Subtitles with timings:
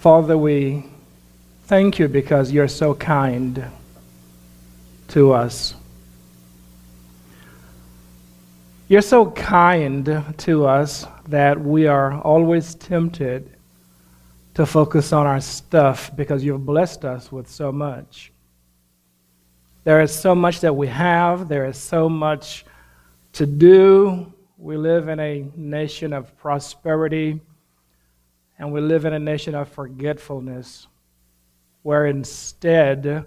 [0.00, 0.82] Father, we
[1.64, 3.62] thank you because you're so kind
[5.08, 5.74] to us.
[8.88, 13.54] You're so kind to us that we are always tempted
[14.54, 18.32] to focus on our stuff because you've blessed us with so much.
[19.84, 22.64] There is so much that we have, there is so much
[23.34, 24.32] to do.
[24.56, 27.42] We live in a nation of prosperity,
[28.60, 30.86] and we live in a nation of forgetfulness,
[31.82, 33.24] where instead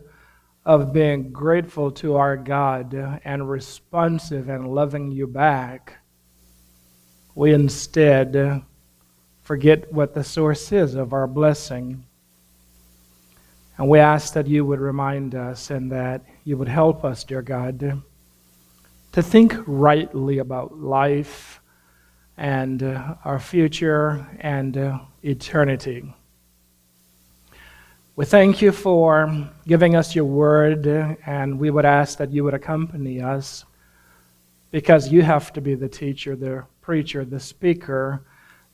[0.64, 2.94] of being grateful to our God
[3.26, 5.98] and responsive and loving you back,
[7.34, 8.62] we instead
[9.42, 12.06] forget what the source is of our blessing.
[13.80, 17.42] And we ask that you would remind us and that you would help us, dear
[17.42, 18.04] God,
[19.14, 21.60] to think rightly about life
[22.38, 26.14] and uh, our future and uh, eternity.
[28.16, 30.86] We thank you for giving us your word,
[31.26, 33.66] and we would ask that you would accompany us
[34.72, 38.24] because you have to be the teacher, the preacher, the speaker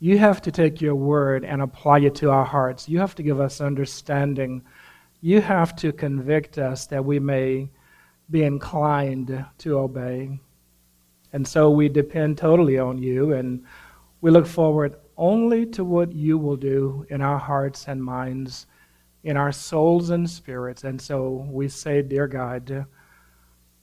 [0.01, 2.87] you have to take your word and apply it to our hearts.
[2.87, 4.61] You have to give us understanding.
[5.21, 7.69] You have to convict us that we may
[8.31, 10.39] be inclined to obey.
[11.33, 13.63] And so we depend totally on you, and
[14.21, 18.65] we look forward only to what you will do in our hearts and minds,
[19.23, 20.83] in our souls and spirits.
[20.83, 22.85] And so we say, Dear God,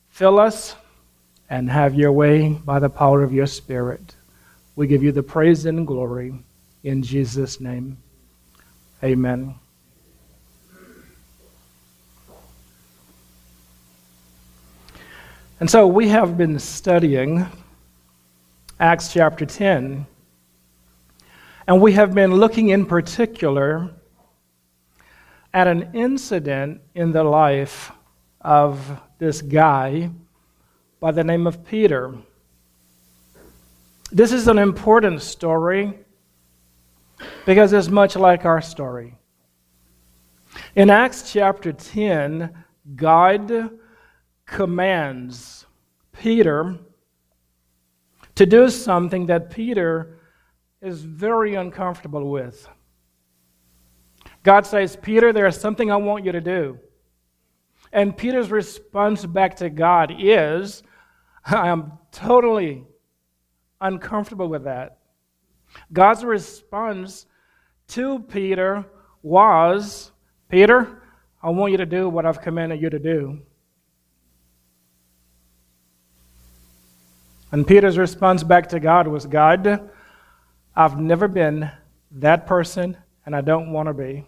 [0.09, 0.75] fill us
[1.49, 4.17] and have your way by the power of your Spirit.
[4.75, 6.35] We give you the praise and glory
[6.83, 7.99] in Jesus' name.
[9.03, 9.66] Amen.
[15.59, 17.47] And so we have been studying
[18.79, 20.07] Acts chapter 10,
[21.67, 23.91] and we have been looking in particular
[25.55, 27.91] at an incident in the life
[28.43, 30.11] of this guy
[31.01, 32.15] by the name of Peter.
[34.13, 35.95] This is an important story
[37.47, 39.15] because it's much like our story.
[40.75, 42.53] In Acts chapter 10,
[42.95, 43.71] God
[44.47, 45.67] commands
[46.13, 46.79] Peter
[48.35, 50.19] to do something that Peter
[50.81, 52.69] is very uncomfortable with.
[54.43, 56.79] God says, Peter, there is something I want you to do.
[57.93, 60.83] And Peter's response back to God is,
[61.45, 62.85] I am totally
[63.81, 64.99] uncomfortable with that.
[65.93, 67.27] God's response
[67.89, 68.85] to Peter
[69.23, 70.13] was
[70.49, 71.03] Peter,
[71.43, 73.41] I want you to do what I've commanded you to do.
[77.53, 79.91] And Peter's response back to God was God,
[80.75, 81.71] I've never been
[82.13, 84.25] that person, and I don't want to be.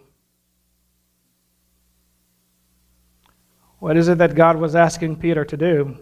[3.80, 5.96] What is it that God was asking Peter to do?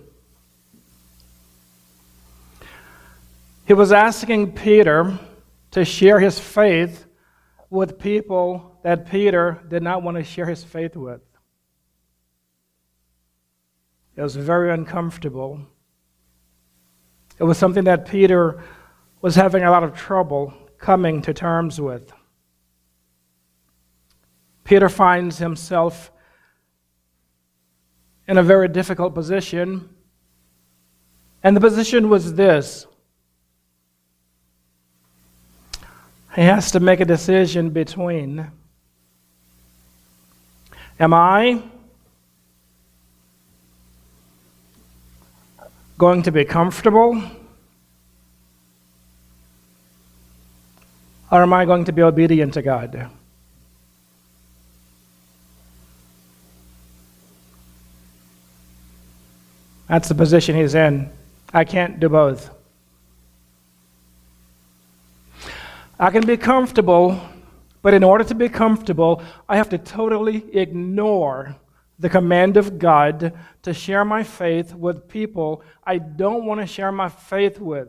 [3.66, 5.19] He was asking Peter
[5.72, 7.06] to share his faith
[7.69, 11.21] with people that Peter did not want to share his faith with.
[14.15, 15.66] It was very uncomfortable.
[17.38, 18.62] It was something that Peter
[19.20, 22.12] was having a lot of trouble coming to terms with.
[24.64, 26.10] Peter finds himself
[28.26, 29.88] in a very difficult position.
[31.42, 32.86] And the position was this
[36.34, 38.50] He has to make a decision between
[40.98, 41.62] Am I
[45.99, 47.23] going to be comfortable?
[51.31, 53.11] Or am I going to be obedient to God?
[59.89, 61.11] That's the position he's in.
[61.55, 62.51] I can't do both.
[65.99, 67.19] I can be comfortable,
[67.83, 71.57] but in order to be comfortable, I have to totally ignore
[71.98, 73.33] the command of God
[73.63, 77.89] to share my faith with people I don't want to share my faith with.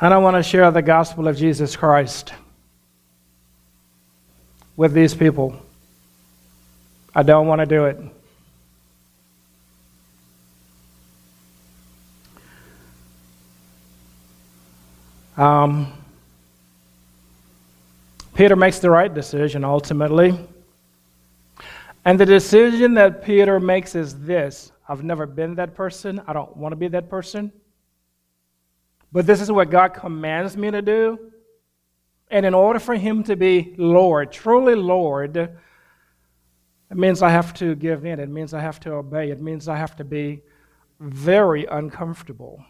[0.00, 2.32] I don't want to share the gospel of Jesus Christ
[4.76, 5.56] with these people.
[7.14, 7.98] I don't want to do it.
[15.36, 15.92] Um,
[18.34, 20.38] Peter makes the right decision ultimately.
[22.04, 26.20] And the decision that Peter makes is this I've never been that person.
[26.26, 27.52] I don't want to be that person.
[29.12, 31.30] But this is what God commands me to do.
[32.30, 37.74] And in order for Him to be Lord, truly Lord, it means I have to
[37.74, 38.20] give in.
[38.20, 39.30] It means I have to obey.
[39.30, 40.42] It means I have to be
[41.00, 42.64] very uncomfortable.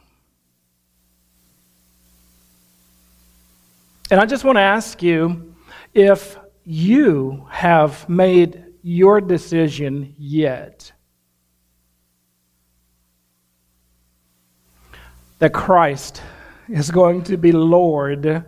[4.15, 5.57] And I just want to ask you
[5.93, 10.93] if you have made your decision yet.
[15.41, 16.23] That Christ
[16.69, 18.45] is going to be Lord,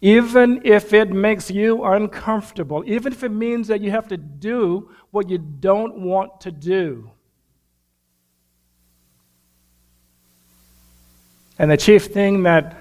[0.00, 4.90] even if it makes you uncomfortable, even if it means that you have to do
[5.10, 7.10] what you don't want to do.
[11.58, 12.76] And the chief thing that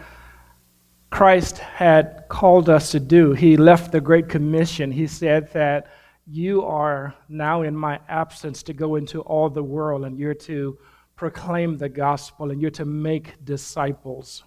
[1.09, 4.91] Christ had called us to do, he left the Great Commission.
[4.91, 5.87] He said that
[6.27, 10.77] you are now in my absence to go into all the world and you're to
[11.15, 14.43] proclaim the gospel and you're to make disciples.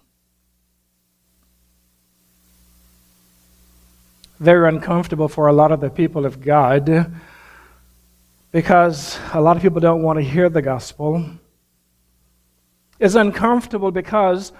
[4.39, 7.13] Very uncomfortable for a lot of the people of God
[8.51, 11.25] because a lot of people don't want to hear the gospel.
[12.99, 14.53] It's uncomfortable because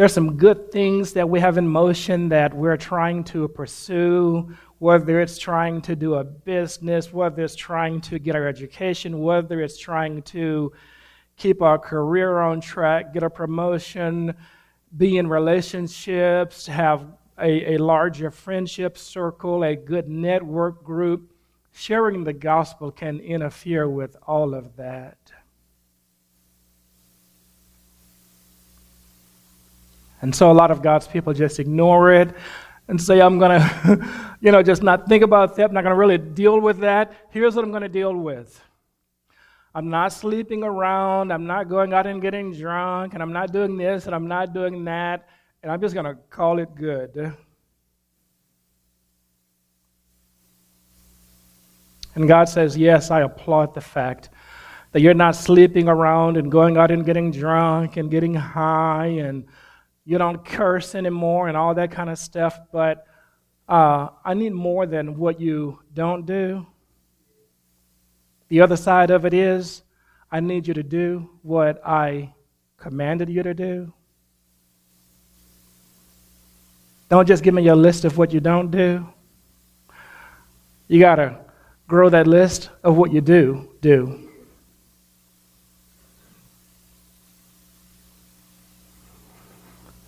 [0.00, 5.20] there's some good things that we have in motion that we're trying to pursue, whether
[5.20, 9.76] it's trying to do a business, whether it's trying to get our education, whether it's
[9.76, 10.72] trying to
[11.36, 14.34] keep our career on track, get a promotion,
[14.96, 17.04] be in relationships, have
[17.38, 21.30] a, a larger friendship circle, a good network group.
[21.72, 25.18] Sharing the gospel can interfere with all of that.
[30.22, 32.34] And so a lot of God's people just ignore it
[32.88, 35.66] and say, I'm going to, you know, just not think about that.
[35.66, 37.12] I'm not going to really deal with that.
[37.30, 38.60] Here's what I'm going to deal with.
[39.74, 41.32] I'm not sleeping around.
[41.32, 43.14] I'm not going out and getting drunk.
[43.14, 45.28] And I'm not doing this and I'm not doing that.
[45.62, 47.34] And I'm just going to call it good.
[52.14, 54.30] And God says, Yes, I applaud the fact
[54.92, 59.44] that you're not sleeping around and going out and getting drunk and getting high and
[60.10, 63.06] you don't curse anymore and all that kind of stuff, but
[63.68, 66.66] uh, I need more than what you don't do.
[68.48, 69.84] The other side of it is,
[70.28, 72.34] I need you to do what I
[72.76, 73.92] commanded you to do.
[77.08, 79.06] Don't just give me your list of what you don't do.
[80.88, 81.38] You got to
[81.86, 84.29] grow that list of what you do do.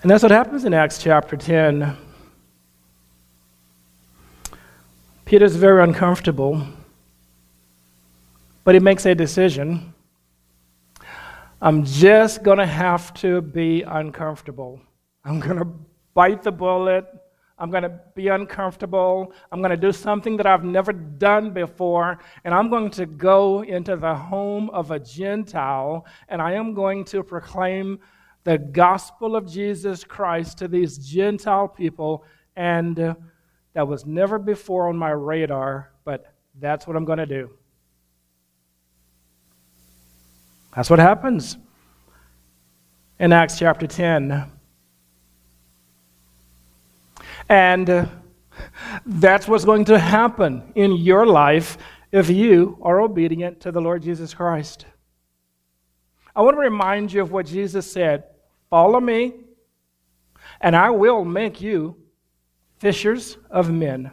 [0.02, 1.96] And that's what happens in Acts chapter 10.
[5.24, 6.60] Peter's very uncomfortable,
[8.64, 9.94] but he makes a decision.
[11.60, 14.80] I'm just going to have to be uncomfortable.
[15.24, 15.68] I'm going to
[16.14, 17.06] bite the bullet.
[17.56, 19.32] I'm going to be uncomfortable.
[19.52, 22.18] I'm going to do something that I've never done before.
[22.42, 27.04] And I'm going to go into the home of a Gentile and I am going
[27.04, 28.00] to proclaim
[28.44, 32.24] the gospel of Jesus Christ to these Gentile people,
[32.56, 33.14] and uh,
[33.74, 37.50] that was never before on my radar, but that's what I'm going to do.
[40.74, 41.56] That's what happens
[43.18, 44.50] in Acts chapter 10.
[47.48, 48.06] And uh,
[49.04, 51.78] that's what's going to happen in your life
[52.10, 54.86] if you are obedient to the Lord Jesus Christ.
[56.34, 58.24] I want to remind you of what Jesus said
[58.72, 59.34] Follow me,
[60.58, 61.94] and I will make you
[62.78, 64.10] fishers of men.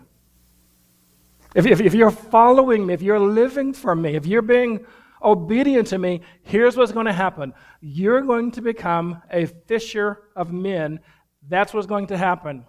[1.55, 4.85] If, if, if, you're following me, if you're living for me, if you're being
[5.23, 7.53] obedient to me, here's what's going to happen.
[7.79, 10.99] You're going to become a fisher of men.
[11.47, 12.65] That's what's going to happen.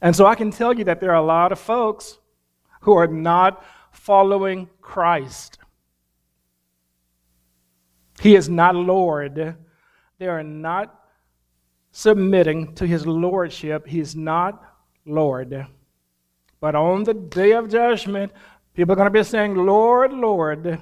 [0.00, 2.18] And so I can tell you that there are a lot of folks
[2.80, 5.58] who are not following Christ.
[8.18, 9.58] He is not Lord
[10.18, 11.02] they are not
[11.90, 13.86] submitting to his lordship.
[13.86, 14.62] He's not
[15.04, 15.66] Lord.
[16.60, 18.32] But on the day of judgment,
[18.74, 20.80] people are going to be saying, Lord, Lord.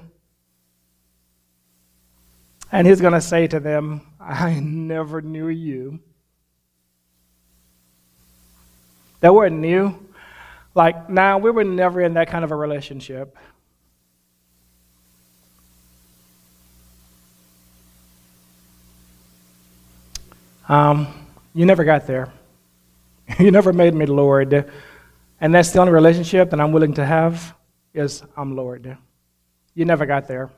[2.71, 5.99] And he's going to say to them, I never knew you.
[9.19, 9.97] That word knew,
[10.73, 13.37] like, now we were never in that kind of a relationship.
[20.67, 21.07] Um,
[21.53, 22.31] you never got there.
[23.39, 24.71] you never made me Lord.
[25.39, 27.53] And that's the only relationship that I'm willing to have
[27.93, 28.97] is I'm Lord.
[29.73, 30.49] You never got there.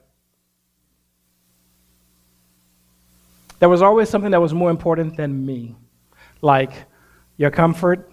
[3.59, 5.75] There was always something that was more important than me,
[6.41, 6.71] like
[7.37, 8.11] your comfort,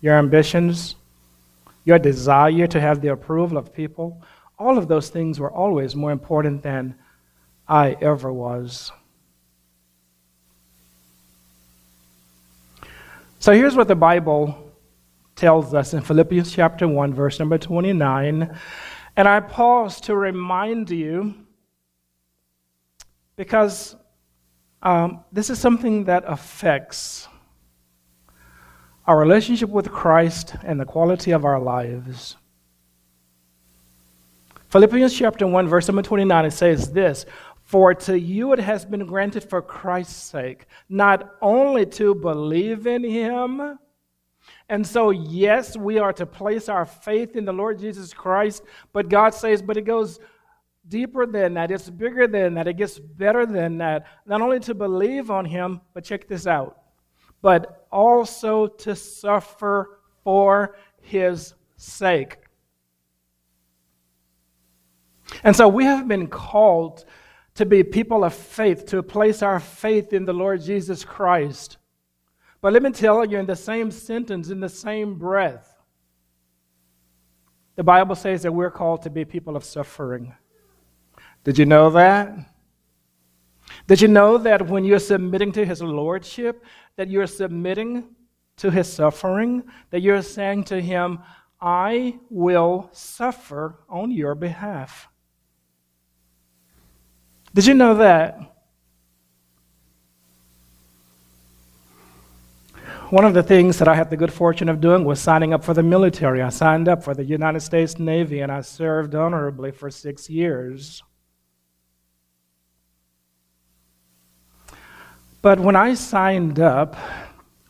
[0.00, 0.96] your ambitions,
[1.84, 4.20] your desire to have the approval of people.
[4.58, 6.96] All of those things were always more important than
[7.68, 8.90] I ever was.
[13.44, 14.72] So here's what the Bible
[15.36, 18.58] tells us in Philippians chapter 1, verse number 29.
[19.18, 21.34] And I pause to remind you
[23.36, 23.96] because
[24.82, 27.28] um, this is something that affects
[29.06, 32.38] our relationship with Christ and the quality of our lives.
[34.70, 37.26] Philippians chapter 1, verse number 29, it says this
[37.64, 43.02] For to you it has been granted for Christ's sake, not only to believe in
[43.02, 43.78] him,
[44.68, 49.08] and so, yes, we are to place our faith in the Lord Jesus Christ, but
[49.08, 50.18] God says, but it goes
[50.88, 54.06] deeper than that, it's bigger than that, it gets better than that.
[54.26, 56.82] Not only to believe on Him, but check this out,
[57.40, 62.38] but also to suffer for His sake.
[65.42, 67.04] And so we have been called
[67.54, 71.76] to be people of faith, to place our faith in the Lord Jesus Christ.
[72.60, 75.70] But let me tell you, in the same sentence, in the same breath,
[77.76, 80.34] the Bible says that we're called to be people of suffering.
[81.44, 82.34] Did you know that?
[83.86, 86.64] Did you know that when you're submitting to his lordship,
[86.96, 88.04] that you're submitting
[88.56, 91.18] to his suffering, that you're saying to him,
[91.60, 95.08] I will suffer on your behalf?
[97.54, 98.38] Did you know that?
[103.10, 105.62] One of the things that I had the good fortune of doing was signing up
[105.62, 106.42] for the military.
[106.42, 111.00] I signed up for the United States Navy and I served honorably for six years.
[115.40, 116.96] But when I signed up,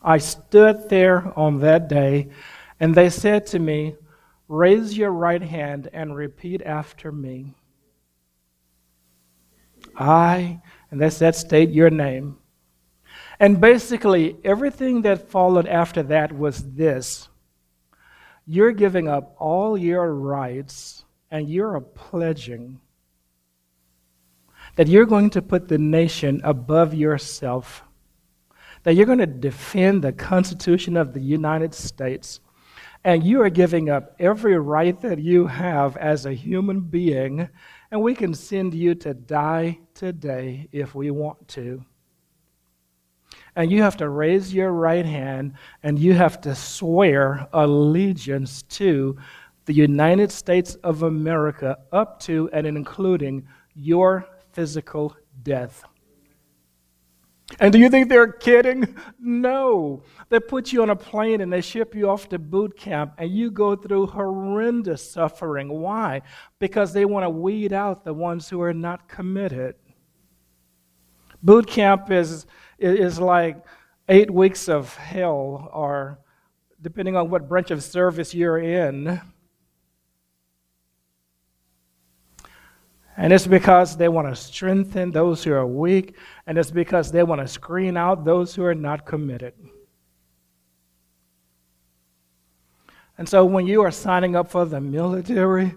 [0.00, 2.28] I stood there on that day,
[2.78, 3.96] and they said to me,
[4.48, 7.54] Raise your right hand and repeat after me.
[9.96, 10.60] I,
[10.90, 12.38] and that's that State your name.
[13.40, 17.28] And basically, everything that followed after that was this
[18.46, 22.80] You're giving up all your rights, and you're pledging
[24.76, 27.82] that you're going to put the nation above yourself,
[28.82, 32.40] that you're going to defend the Constitution of the United States,
[33.04, 37.48] and you are giving up every right that you have as a human being,
[37.94, 41.80] and we can send you to die today if we want to.
[43.54, 45.52] And you have to raise your right hand
[45.84, 49.16] and you have to swear allegiance to
[49.66, 53.46] the United States of America up to and including
[53.76, 55.84] your physical death.
[57.60, 58.96] And do you think they're kidding?
[59.20, 60.02] No.
[60.30, 63.30] They put you on a plane and they ship you off to boot camp, and
[63.30, 65.68] you go through horrendous suffering.
[65.68, 66.22] Why?
[66.58, 69.74] Because they want to weed out the ones who are not committed.
[71.42, 72.46] Boot camp is,
[72.78, 73.62] is like
[74.08, 76.18] eight weeks of hell, or
[76.80, 79.20] depending on what branch of service you're in.
[83.16, 86.16] And it's because they want to strengthen those who are weak,
[86.46, 89.54] and it's because they want to screen out those who are not committed.
[93.16, 95.74] And so when you are signing up for the military,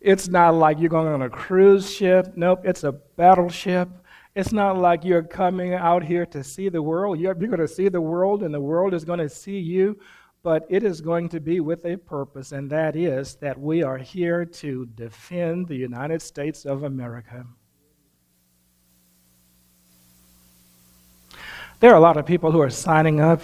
[0.00, 2.34] it's not like you're going on a cruise ship.
[2.36, 3.88] Nope, it's a battleship.
[4.36, 7.18] It's not like you're coming out here to see the world.
[7.18, 9.98] You're, you're going to see the world, and the world is going to see you
[10.46, 13.98] but it is going to be with a purpose, and that is that we are
[13.98, 17.44] here to defend the United States of America.
[21.80, 23.42] There are a lot of people who are signing up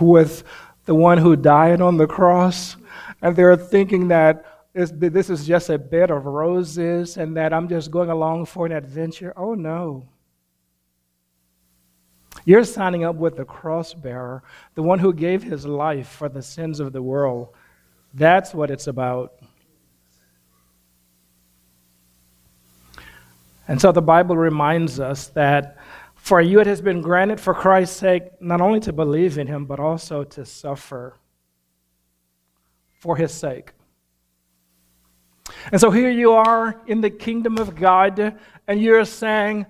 [0.00, 0.44] with
[0.86, 2.78] the one who died on the cross,
[3.20, 7.90] and they're thinking that this is just a bed of roses and that I'm just
[7.90, 9.34] going along for an adventure.
[9.36, 10.08] Oh, no.
[12.44, 14.42] You're signing up with the cross bearer,
[14.74, 17.48] the one who gave his life for the sins of the world.
[18.14, 19.34] That's what it's about.
[23.68, 25.76] And so the Bible reminds us that
[26.16, 29.64] for you it has been granted for Christ's sake not only to believe in him,
[29.64, 31.16] but also to suffer
[32.98, 33.72] for his sake.
[35.72, 39.66] And so here you are in the kingdom of God, and you're saying,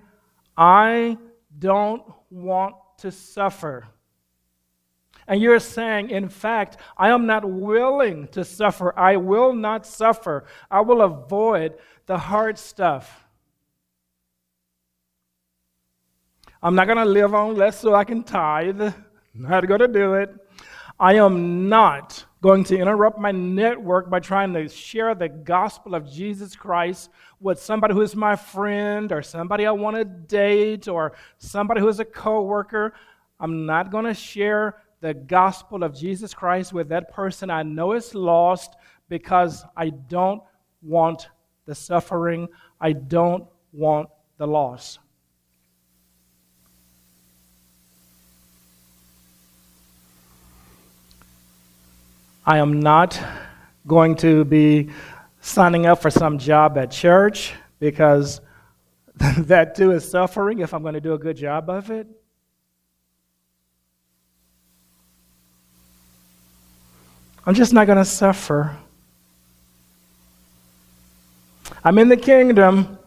[0.57, 1.17] I
[1.57, 3.87] don't want to suffer.
[5.27, 8.97] And you're saying, in fact, I am not willing to suffer.
[8.97, 10.45] I will not suffer.
[10.69, 13.25] I will avoid the hard stuff.
[16.63, 18.93] I'm not going to live on less so I can tithe.
[19.33, 20.35] Not going to do it.
[20.99, 26.11] I am not going to interrupt my network by trying to share the gospel of
[26.11, 27.09] Jesus Christ
[27.41, 31.87] with somebody who is my friend or somebody I want to date or somebody who
[31.87, 32.93] is a coworker.
[33.39, 37.93] I'm not going to share the gospel of Jesus Christ with that person I know
[37.93, 38.75] is lost
[39.09, 40.43] because I don't
[40.83, 41.27] want
[41.65, 42.47] the suffering.
[42.79, 44.99] I don't want the loss.
[52.45, 53.19] I am not
[53.87, 54.89] going to be
[55.41, 58.39] signing up for some job at church because
[59.37, 62.07] that too is suffering if I'm going to do a good job of it.
[67.43, 68.77] I'm just not going to suffer.
[71.83, 72.99] I'm in the kingdom,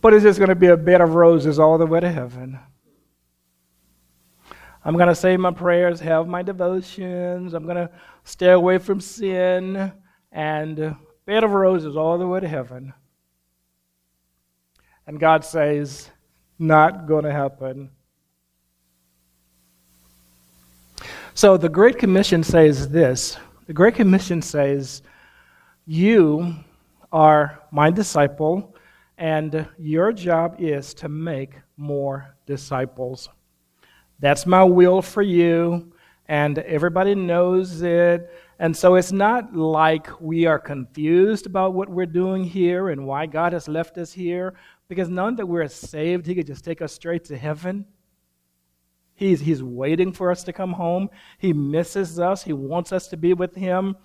[0.00, 2.58] but it's just going to be a bed of roses all the way to heaven.
[4.82, 7.52] I'm going to say my prayers, have my devotions.
[7.52, 7.90] I'm going to
[8.24, 9.92] stay away from sin
[10.32, 12.92] and bed of roses all the way to heaven.
[15.06, 16.10] And God says,
[16.58, 17.90] not going to happen.
[21.34, 25.02] So the Great Commission says this The Great Commission says,
[25.86, 26.54] You
[27.12, 28.74] are my disciple,
[29.18, 33.28] and your job is to make more disciples.
[34.18, 35.92] That's my will for you,
[36.26, 38.32] and everybody knows it.
[38.58, 43.26] And so it's not like we are confused about what we're doing here and why
[43.26, 44.54] God has left us here,
[44.88, 47.84] because none that we're saved, He could just take us straight to heaven.
[49.14, 51.10] He's, he's waiting for us to come home.
[51.38, 52.42] He misses us.
[52.42, 53.96] He wants us to be with Him.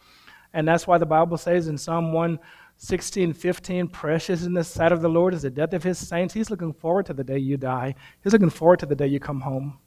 [0.53, 5.01] And that's why the Bible says in Psalm 116, 15, precious in the sight of
[5.01, 6.33] the Lord is the death of His saints.
[6.33, 9.19] He's looking forward to the day you die, He's looking forward to the day you
[9.19, 9.79] come home.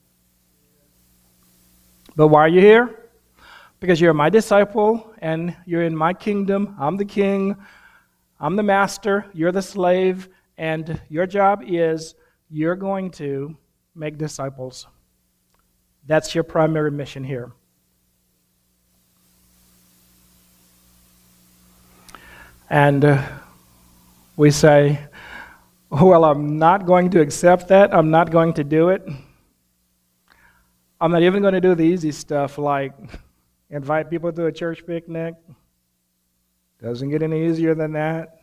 [2.15, 3.04] But why are you here?
[3.79, 6.75] Because you're my disciple and you're in my kingdom.
[6.79, 7.55] I'm the king,
[8.39, 12.15] I'm the master, you're the slave, and your job is
[12.49, 13.57] you're going to
[13.93, 14.87] make disciples.
[16.05, 17.51] That's your primary mission here.
[22.69, 23.23] And uh,
[24.35, 24.99] we say,
[25.89, 27.93] Well, I'm not going to accept that.
[27.93, 29.07] I'm not going to do it.
[30.99, 32.93] I'm not even going to do the easy stuff like
[33.69, 35.35] invite people to a church picnic.
[36.81, 38.39] Doesn't get any easier than that.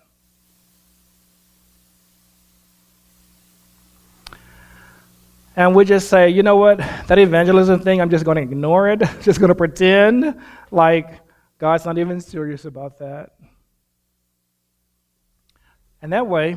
[5.54, 8.88] And we just say, you know what, that evangelism thing, I'm just going to ignore
[8.88, 11.20] it, just going to pretend like
[11.58, 13.32] God's not even serious about that.
[16.00, 16.56] And that way,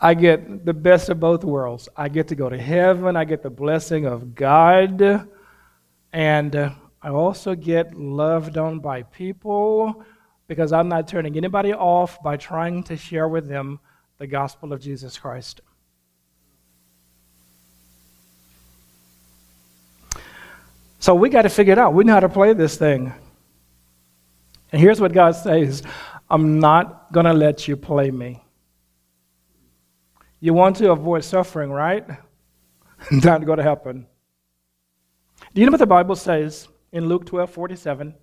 [0.00, 1.88] I get the best of both worlds.
[1.96, 5.28] I get to go to heaven, I get the blessing of God,
[6.12, 6.70] and uh,
[7.04, 10.02] I also get loved on by people
[10.48, 13.78] because I'm not turning anybody off by trying to share with them
[14.16, 15.60] the gospel of Jesus Christ.
[20.98, 21.92] So we got to figure it out.
[21.92, 23.12] We know how to play this thing.
[24.72, 25.82] And here's what God says
[26.30, 28.42] I'm not going to let you play me.
[30.40, 32.06] You want to avoid suffering, right?
[33.10, 34.06] Not going to happen.
[35.52, 38.14] Do you know what the Bible says in Luke 12 47?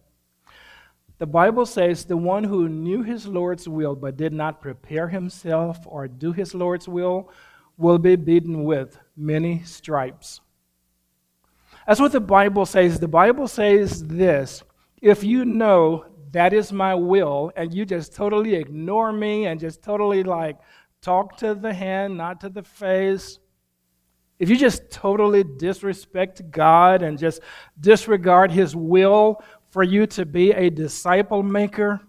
[1.20, 5.78] The Bible says, The one who knew his Lord's will but did not prepare himself
[5.86, 7.30] or do his Lord's will
[7.78, 10.42] will be beaten with many stripes.
[11.86, 13.00] That's what the Bible says.
[13.00, 14.64] The Bible says this
[15.02, 19.84] if you know that is my will and you just totally ignore me and just
[19.84, 20.58] totally like
[21.02, 23.40] talk to the hand, not to the face,
[24.42, 27.42] if you just totally disrespect God and just
[27.80, 32.02] disregard His will for you to be a disciple maker,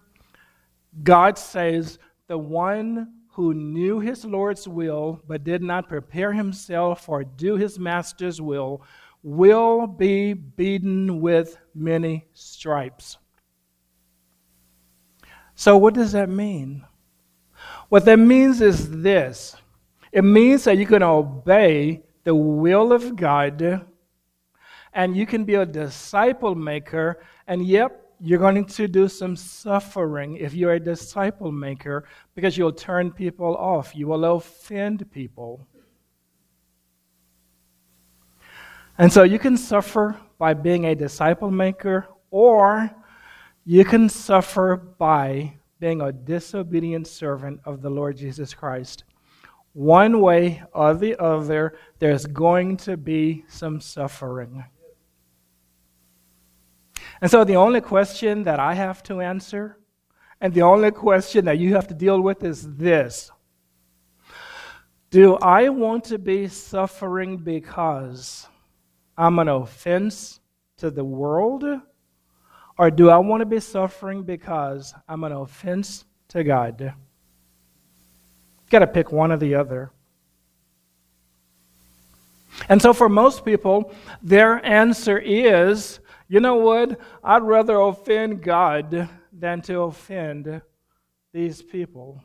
[1.03, 7.23] God says, the one who knew his Lord's will but did not prepare himself or
[7.23, 8.81] do his master's will
[9.21, 13.17] will be beaten with many stripes.
[15.53, 16.83] So, what does that mean?
[17.89, 19.55] What that means is this
[20.11, 23.85] it means that you can obey the will of God
[24.93, 30.37] and you can be a disciple maker, and yep, you're going to do some suffering
[30.37, 32.05] if you're a disciple maker
[32.35, 35.67] because you'll turn people off, you will offend people.
[38.97, 42.91] And so you can suffer by being a disciple maker, or
[43.65, 49.03] you can suffer by being a disobedient servant of the Lord Jesus Christ.
[49.73, 54.63] One way or the other, there's going to be some suffering.
[57.21, 59.79] And so the only question that I have to answer,
[60.39, 63.31] and the only question that you have to deal with is this
[65.09, 68.47] Do I want to be suffering because
[69.17, 70.39] I'm an offense
[70.77, 71.63] to the world?
[72.77, 76.93] Or do I want to be suffering because I'm an offense to God?
[78.69, 79.91] Got to pick one or the other.
[82.69, 86.99] And so, for most people, their answer is you know what?
[87.23, 90.61] I'd rather offend God than to offend
[91.31, 92.23] these people.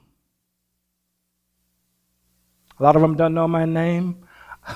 [2.78, 4.26] A lot of them don't know my name.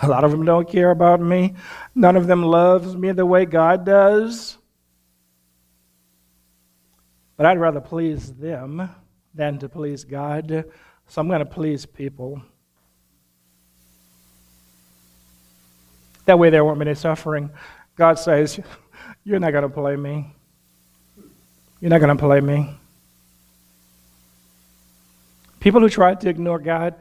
[0.02, 1.54] A lot of them don't care about me.
[1.94, 4.58] None of them loves me the way God does.
[7.36, 8.90] But I'd rather please them
[9.34, 10.64] than to please God.
[11.12, 12.40] So I'm going to please people.
[16.24, 17.50] That way there won't be any suffering.
[17.96, 18.58] God says,
[19.22, 20.34] You're not going to play me.
[21.80, 22.78] You're not going to play me.
[25.60, 26.94] People who try to ignore God,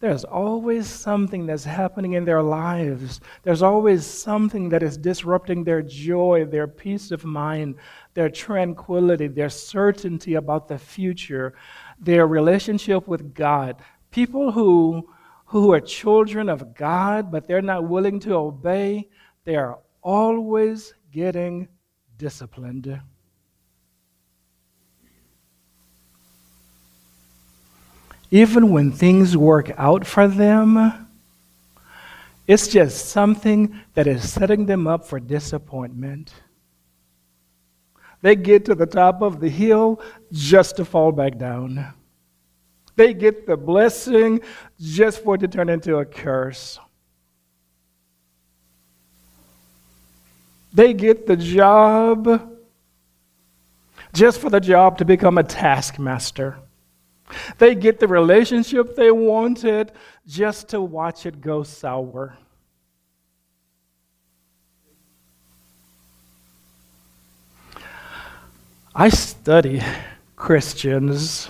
[0.00, 3.20] there's always something that's happening in their lives.
[3.42, 7.74] There's always something that is disrupting their joy, their peace of mind,
[8.14, 11.52] their tranquility, their certainty about the future,
[12.00, 13.76] their relationship with God.
[14.10, 15.08] People who,
[15.46, 19.08] who are children of God, but they're not willing to obey,
[19.44, 21.68] they are always getting
[22.16, 23.00] disciplined.
[28.30, 31.08] even when things work out for them,
[32.46, 36.32] it's just something that is setting them up for disappointment.
[38.22, 40.00] They get to the top of the hill
[40.32, 41.94] just to fall back down.
[42.96, 44.40] They get the blessing
[44.78, 46.78] just for it to turn into a curse.
[50.72, 52.56] They get the job
[54.12, 56.58] just for the job to become a taskmaster.
[57.58, 59.92] They get the relationship they wanted
[60.26, 62.36] just to watch it go sour.
[68.94, 69.80] I study
[70.34, 71.48] Christians,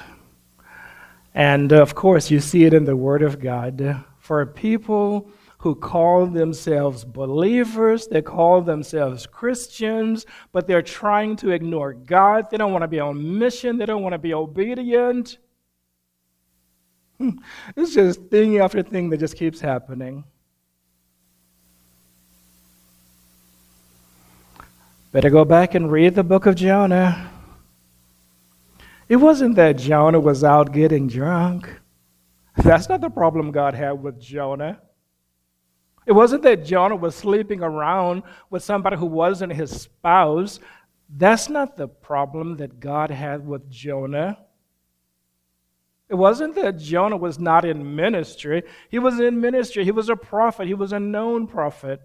[1.32, 4.04] and uh, of course, you see it in the Word of God.
[4.18, 11.94] For people who call themselves believers, they call themselves Christians, but they're trying to ignore
[11.94, 12.50] God.
[12.50, 15.38] They don't want to be on mission, they don't want to be obedient.
[17.16, 17.38] Hmm.
[17.74, 20.24] It's just thing after thing that just keeps happening.
[25.10, 27.29] Better go back and read the book of Jonah.
[29.10, 31.68] It wasn't that Jonah was out getting drunk.
[32.56, 34.80] That's not the problem God had with Jonah.
[36.06, 40.60] It wasn't that Jonah was sleeping around with somebody who wasn't his spouse.
[41.08, 44.38] That's not the problem that God had with Jonah.
[46.08, 48.62] It wasn't that Jonah was not in ministry.
[48.90, 49.84] He was in ministry.
[49.84, 50.68] He was a prophet.
[50.68, 52.00] He was a known prophet.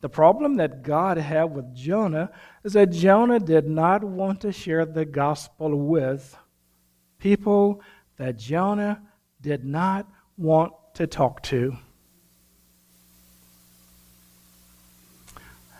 [0.00, 2.30] The problem that God had with Jonah
[2.62, 6.36] is that Jonah did not want to share the gospel with
[7.18, 7.82] people
[8.16, 9.02] that Jonah
[9.40, 11.76] did not want to talk to.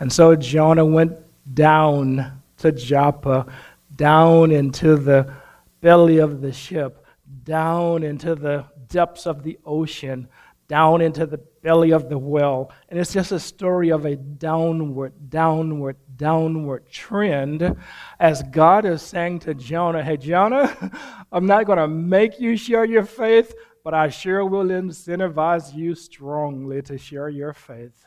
[0.01, 1.13] And so Jonah went
[1.55, 3.47] down to Joppa
[3.95, 5.33] down into the
[5.81, 7.05] belly of the ship,
[7.45, 10.29] down into the depths of the ocean,
[10.69, 12.71] down into the belly of the well.
[12.89, 17.77] And it's just a story of a downward, downward, downward trend
[18.21, 20.93] as God is saying to Jonah, Hey, Jonah,
[21.33, 25.95] I'm not going to make you share your faith, but I sure will incentivize you
[25.95, 28.05] strongly to share your faith.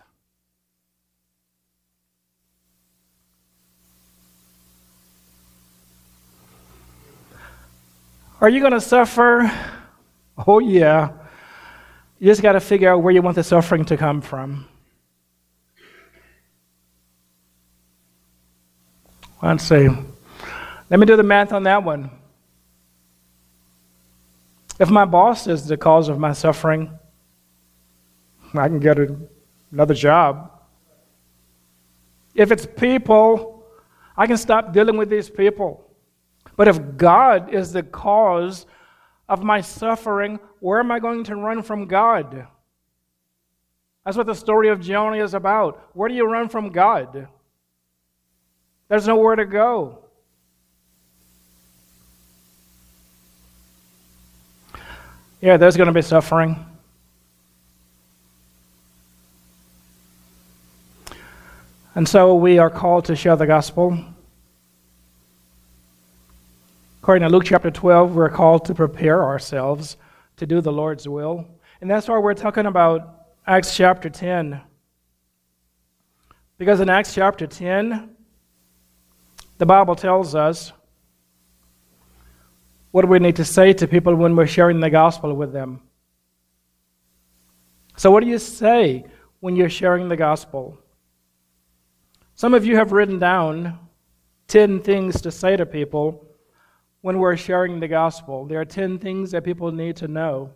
[8.39, 9.51] Are you going to suffer?
[10.47, 11.20] Oh, yeah.
[12.21, 14.67] You just got to figure out where you want the suffering to come from.
[19.41, 19.89] Let's see.
[20.91, 22.11] Let me do the math on that one.
[24.79, 26.91] If my boss is the cause of my suffering,
[28.53, 28.99] I can get
[29.71, 30.51] another job.
[32.35, 33.65] If it's people,
[34.15, 35.89] I can stop dealing with these people.
[36.55, 38.67] But if God is the cause
[39.31, 42.47] of my suffering, where am I going to run from God?
[44.03, 45.89] That's what the story of Jonah is about.
[45.93, 47.29] Where do you run from God?
[48.89, 49.99] There's nowhere to go.
[55.39, 56.65] Yeah, there's going to be suffering.
[61.95, 63.97] And so we are called to share the gospel.
[67.01, 69.97] According to Luke chapter 12, we're called to prepare ourselves
[70.37, 71.47] to do the Lord's will.
[71.81, 74.61] And that's why we're talking about Acts chapter 10.
[76.59, 78.15] Because in Acts chapter 10,
[79.57, 80.73] the Bible tells us
[82.91, 85.81] what we need to say to people when we're sharing the gospel with them.
[87.97, 89.05] So, what do you say
[89.39, 90.77] when you're sharing the gospel?
[92.35, 93.79] Some of you have written down
[94.49, 96.27] 10 things to say to people
[97.01, 98.45] when we're sharing the gospel.
[98.45, 100.51] There are 10 things that people need to know.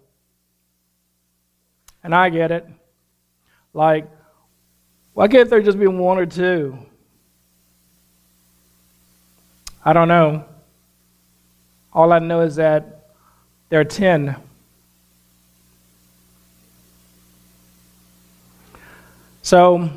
[2.04, 2.68] And I get it.
[3.74, 4.08] Like,
[5.14, 6.78] why can't there just be one or two?
[9.84, 10.46] I don't know.
[11.94, 13.08] All I know is that
[13.70, 14.36] there are 10.
[19.42, 19.90] So,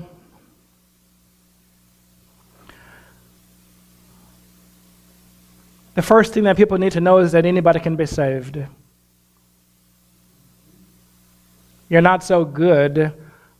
[5.98, 8.56] the first thing that people need to know is that anybody can be saved.
[11.88, 13.12] You're not so good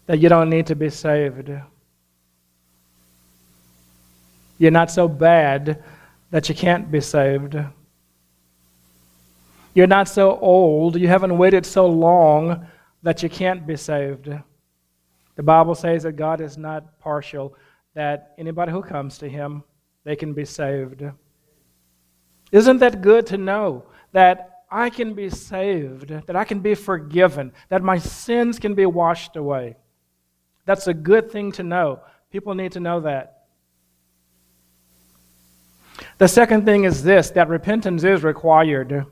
[0.06, 1.50] that you don't need to be saved.
[4.56, 5.82] You're not so bad
[6.30, 7.56] that you can't be saved.
[9.74, 12.68] You're not so old, you haven't waited so long
[13.02, 14.28] that you can't be saved.
[15.34, 17.56] The Bible says that God is not partial,
[17.94, 19.64] that anybody who comes to Him,
[20.04, 21.02] they can be saved.
[22.50, 27.52] Isn't that good to know that I can be saved, that I can be forgiven,
[27.68, 29.76] that my sins can be washed away?
[30.64, 32.00] That's a good thing to know.
[32.30, 33.34] People need to know that.
[36.18, 39.06] The second thing is this that repentance is required.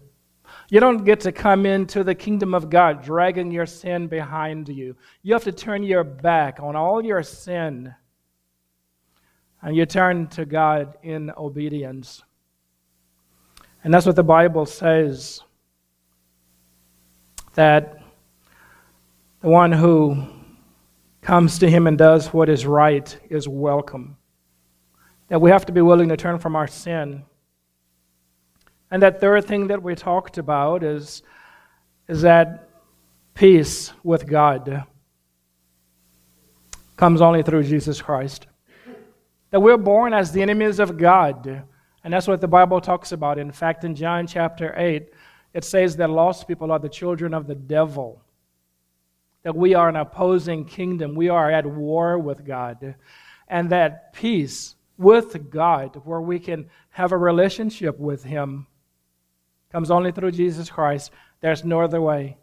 [0.68, 4.96] You don't get to come into the kingdom of God dragging your sin behind you.
[5.22, 7.94] You have to turn your back on all your sin
[9.62, 12.22] and you turn to God in obedience.
[13.86, 15.42] And that's what the Bible says
[17.54, 18.02] that
[19.42, 20.26] the one who
[21.20, 24.16] comes to him and does what is right is welcome.
[25.28, 27.22] That we have to be willing to turn from our sin.
[28.90, 31.22] And that third thing that we talked about is,
[32.08, 32.68] is that
[33.34, 34.84] peace with God
[36.96, 38.48] comes only through Jesus Christ.
[39.52, 41.62] That we're born as the enemies of God.
[42.06, 43.36] And that's what the Bible talks about.
[43.36, 45.08] In fact, in John chapter 8,
[45.52, 48.22] it says that lost people are the children of the devil
[49.42, 51.16] that we are an opposing kingdom.
[51.16, 52.94] We are at war with God.
[53.48, 58.68] And that peace with God, where we can have a relationship with Him,
[59.72, 61.10] comes only through Jesus Christ.
[61.40, 62.36] There's no other way.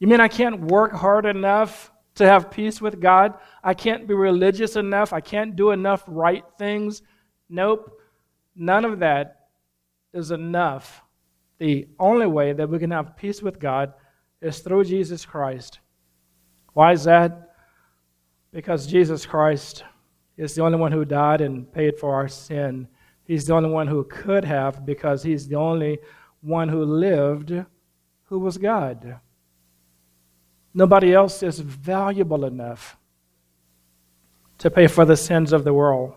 [0.00, 3.34] You mean I can't work hard enough to have peace with God?
[3.62, 5.12] I can't be religious enough?
[5.12, 7.02] I can't do enough right things?
[7.48, 8.00] Nope.
[8.56, 9.48] None of that
[10.12, 11.02] is enough.
[11.58, 13.92] The only way that we can have peace with God
[14.40, 15.80] is through Jesus Christ.
[16.72, 17.54] Why is that?
[18.52, 19.84] Because Jesus Christ
[20.36, 22.88] is the only one who died and paid for our sin.
[23.24, 25.98] He's the only one who could have, because he's the only
[26.40, 27.52] one who lived
[28.24, 29.20] who was God.
[30.74, 32.96] Nobody else is valuable enough
[34.58, 36.14] to pay for the sins of the world.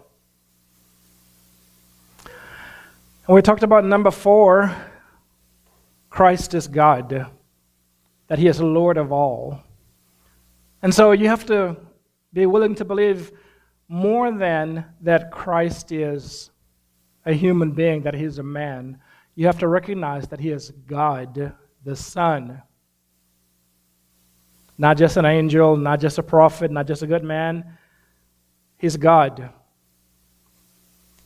[3.27, 4.75] And we talked about number four
[6.09, 7.27] Christ is God,
[8.27, 9.61] that He is Lord of all.
[10.81, 11.75] And so you have to
[12.33, 13.31] be willing to believe
[13.89, 16.49] more than that Christ is
[17.25, 18.99] a human being, that he's a man.
[19.35, 22.61] You have to recognize that he is God, the Son.
[24.77, 27.77] Not just an angel, not just a prophet, not just a good man.
[28.77, 29.49] He's God.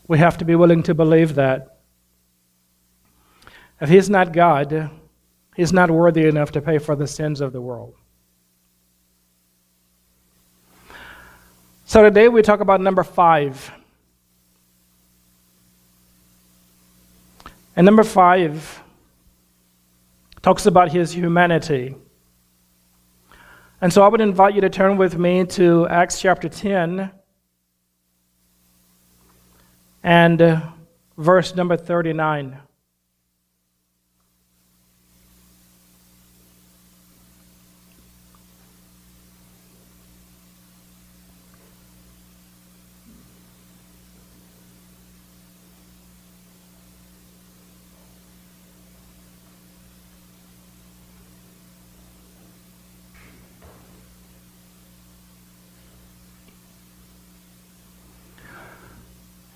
[0.07, 1.70] We have to be willing to believe that.
[3.81, 4.91] If he's not God,
[5.55, 7.95] he's not worthy enough to pay for the sins of the world.
[11.85, 13.71] So today we talk about number five.
[17.75, 18.83] And number five
[20.43, 21.95] talks about his humanity.
[23.81, 27.11] And so I would invite you to turn with me to Acts chapter 10
[30.03, 30.61] and uh,
[31.17, 32.59] verse number 39.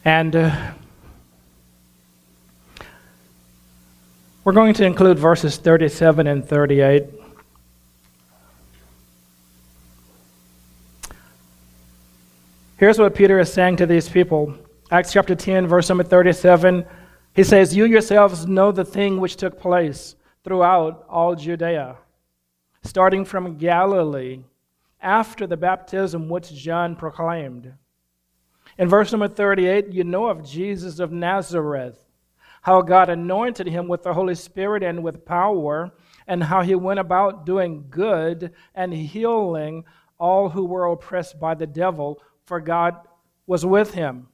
[0.05, 0.71] And uh,
[4.43, 7.05] we're going to include verses 37 and 38.
[12.77, 14.55] Here's what Peter is saying to these people.
[14.91, 16.85] Acts chapter 10, verse number 37.
[17.33, 21.95] He says, You yourselves know the thing which took place throughout all Judea,
[22.83, 24.43] starting from Galilee,
[25.01, 27.73] after the baptism which John proclaimed.
[28.77, 31.97] In verse number 38, you know of Jesus of Nazareth,
[32.61, 35.93] how God anointed him with the Holy Spirit and with power,
[36.27, 39.85] and how he went about doing good and healing
[40.17, 42.95] all who were oppressed by the devil for God
[43.47, 44.27] was with him.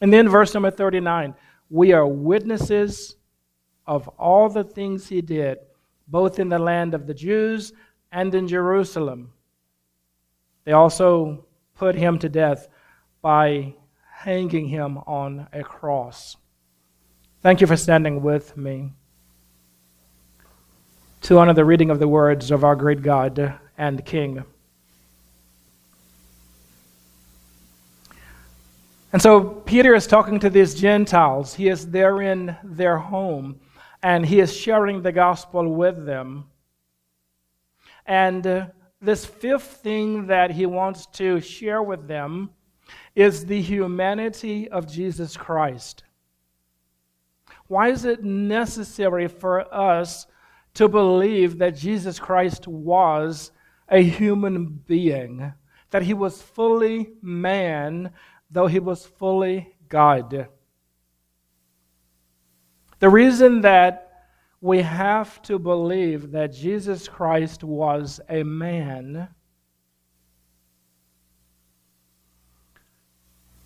[0.00, 1.34] And then, verse number 39
[1.68, 3.16] we are witnesses
[3.86, 5.56] of all the things he did,
[6.06, 7.72] both in the land of the Jews
[8.10, 9.32] and in Jerusalem.
[10.64, 12.68] They also put him to death
[13.22, 13.74] by
[14.12, 16.36] hanging him on a cross.
[17.40, 18.92] Thank you for standing with me
[21.22, 24.44] to honor the reading of the words of our great God and King.
[29.12, 31.54] And so Peter is talking to these Gentiles.
[31.54, 33.60] He is there in their home,
[34.02, 36.46] and he is sharing the gospel with them.
[38.06, 38.66] And uh,
[39.00, 42.50] this fifth thing that he wants to share with them
[43.14, 46.04] is the humanity of Jesus Christ.
[47.66, 50.26] Why is it necessary for us
[50.74, 53.50] to believe that Jesus Christ was
[53.88, 55.52] a human being,
[55.90, 58.10] that he was fully man
[58.52, 60.46] though he was fully God.
[62.98, 64.26] The reason that
[64.60, 69.28] we have to believe that Jesus Christ was a man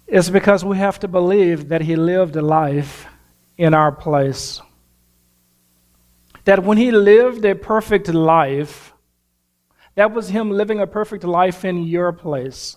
[0.07, 3.07] is because we have to believe that he lived a life
[3.59, 4.61] in our place.
[6.45, 8.93] That when he lived a perfect life,
[9.97, 12.77] that was him living a perfect life in your place.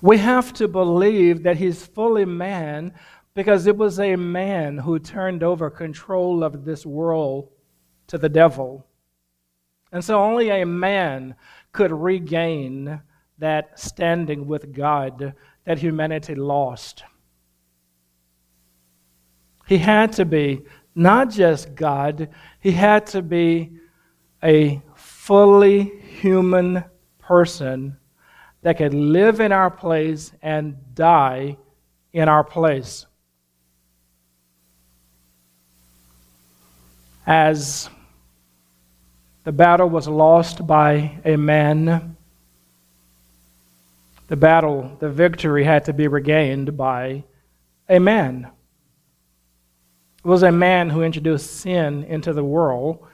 [0.00, 2.94] We have to believe that he's fully man
[3.34, 7.50] because it was a man who turned over control of this world
[8.08, 8.86] to the devil.
[9.92, 11.36] And so only a man
[11.72, 13.00] could regain
[13.38, 15.34] that standing with God
[15.68, 17.04] that humanity lost.
[19.66, 20.62] He had to be
[20.94, 23.72] not just God, he had to be
[24.42, 26.84] a fully human
[27.18, 27.98] person
[28.62, 31.58] that could live in our place and die
[32.14, 33.04] in our place.
[37.26, 37.90] As
[39.44, 42.16] the battle was lost by a man,
[44.28, 47.24] the battle, the victory had to be regained by
[47.88, 48.50] a man.
[50.24, 53.06] It was a man who introduced sin into the world,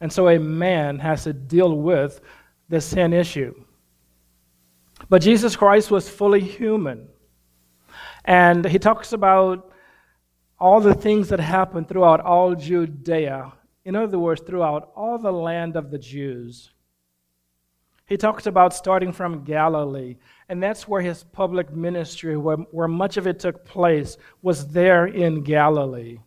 [0.00, 2.20] and so a man has to deal with
[2.68, 3.54] the sin issue.
[5.08, 7.08] But Jesus Christ was fully human.
[8.24, 9.70] And he talks about
[10.58, 13.52] all the things that happened throughout all Judea.
[13.84, 16.70] In other words, throughout all the land of the Jews.
[18.06, 20.16] He talks about starting from Galilee,
[20.48, 25.06] and that's where his public ministry, where, where much of it took place, was there
[25.06, 26.18] in Galilee.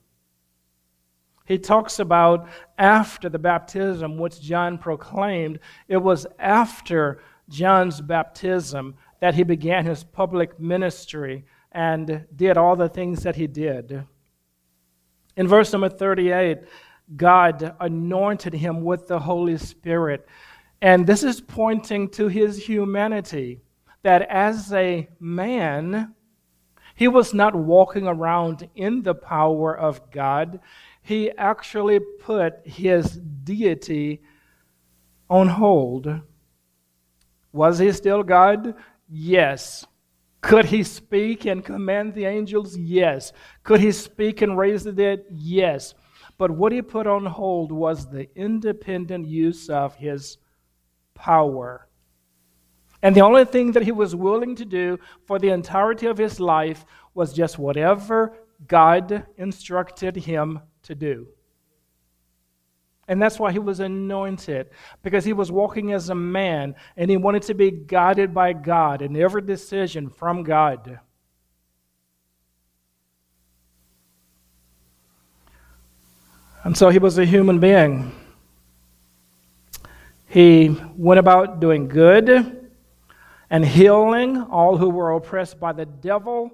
[1.45, 2.47] He talks about
[2.77, 10.03] after the baptism, which John proclaimed, it was after John's baptism that he began his
[10.03, 14.05] public ministry and did all the things that he did.
[15.37, 16.59] In verse number 38,
[17.15, 20.27] God anointed him with the Holy Spirit.
[20.81, 23.61] And this is pointing to his humanity,
[24.05, 26.13] that as a man,
[26.93, 30.59] he was not walking around in the power of God.
[31.01, 34.21] He actually put his deity
[35.27, 36.21] on hold.
[37.51, 38.75] Was he still God?
[39.09, 39.87] Yes.
[40.39, 42.77] Could he speak and command the angels?
[42.77, 43.33] Yes.
[43.63, 45.23] Could he speak and raise the dead?
[45.31, 45.95] Yes.
[46.37, 50.37] But what he put on hold was the independent use of his
[51.15, 51.87] power.
[53.05, 54.97] And the only thing that he was willing to do
[55.27, 58.35] for the entirety of his life was just whatever
[58.67, 61.27] God instructed him to do.
[63.07, 64.71] And that's why he was anointed,
[65.03, 69.03] because he was walking as a man and he wanted to be guided by God
[69.03, 70.99] in every decision from God.
[76.63, 78.11] And so he was a human being.
[80.25, 82.63] He went about doing good
[83.55, 86.51] and healing all who were oppressed by the devil,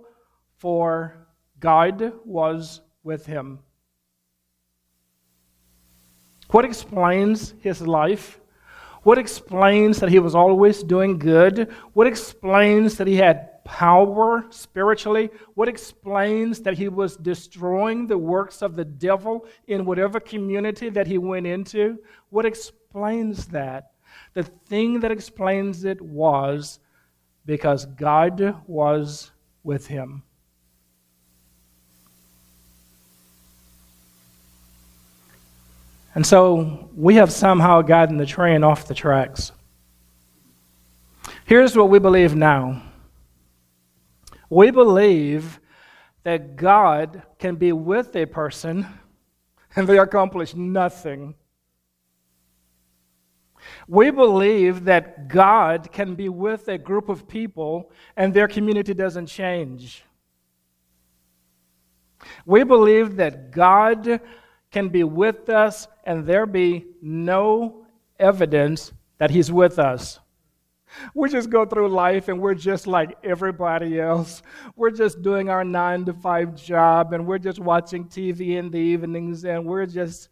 [0.60, 1.26] for
[1.60, 3.58] God was with him.
[6.52, 8.39] What explains his life?
[9.02, 11.72] What explains that he was always doing good?
[11.93, 15.32] What explains that he had power spiritually?
[15.56, 21.08] What explains that he was destroying the works of the devil in whatever community that
[21.08, 21.97] he went into?
[22.30, 23.93] What explains that?
[24.36, 26.80] The thing that explains it was
[27.52, 29.30] because God was
[29.62, 30.24] with him.
[36.16, 39.52] And so we have somehow gotten the train off the tracks.
[41.43, 42.84] Here's what we believe now
[44.49, 45.60] we believe
[46.24, 48.88] that God can be with a person
[49.76, 51.36] and they accomplish nothing.
[53.88, 59.28] We believe that God can be with a group of people and their community doesn't
[59.28, 60.03] change.
[62.45, 64.22] We believe that God
[64.72, 67.86] can be with us and there be no
[68.19, 70.19] evidence that He's with us.
[71.13, 74.41] We just go through life and we're just like everybody else.
[74.76, 78.80] We're just doing our nine to five job and we're just watching TV in the
[78.80, 80.30] evenings and we're just.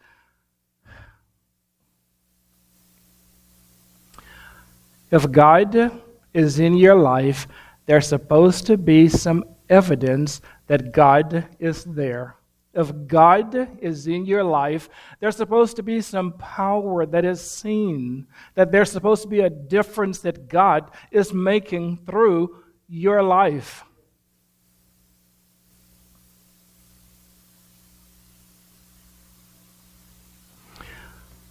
[5.11, 6.01] If God
[6.33, 7.47] is in your life,
[7.85, 12.35] there's supposed to be some evidence that God is there
[12.73, 14.89] if God is in your life,
[15.19, 19.49] there's supposed to be some power that is seen, that there's supposed to be a
[19.49, 23.83] difference that God is making through your life.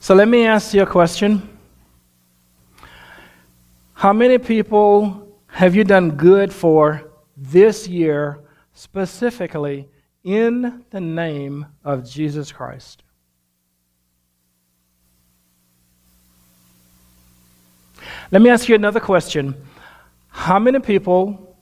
[0.00, 1.57] So let me ask you a question.
[3.98, 8.40] How many people have you done good for this year
[8.72, 9.88] specifically?
[10.28, 13.02] in the name of Jesus Christ.
[18.30, 19.54] Let me ask you another question.
[20.28, 21.56] How many people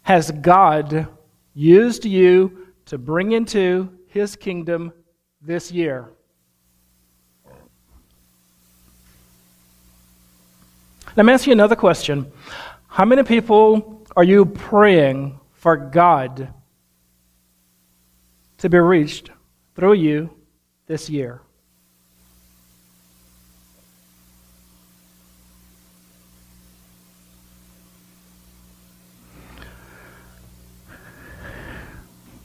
[0.00, 1.08] has God
[1.52, 4.92] used you to bring into his kingdom
[5.42, 6.08] this year?
[11.18, 12.30] Let me ask you another question.
[12.86, 16.54] How many people are you praying for God
[18.58, 19.30] to be reached
[19.74, 20.30] through you
[20.86, 21.40] this year.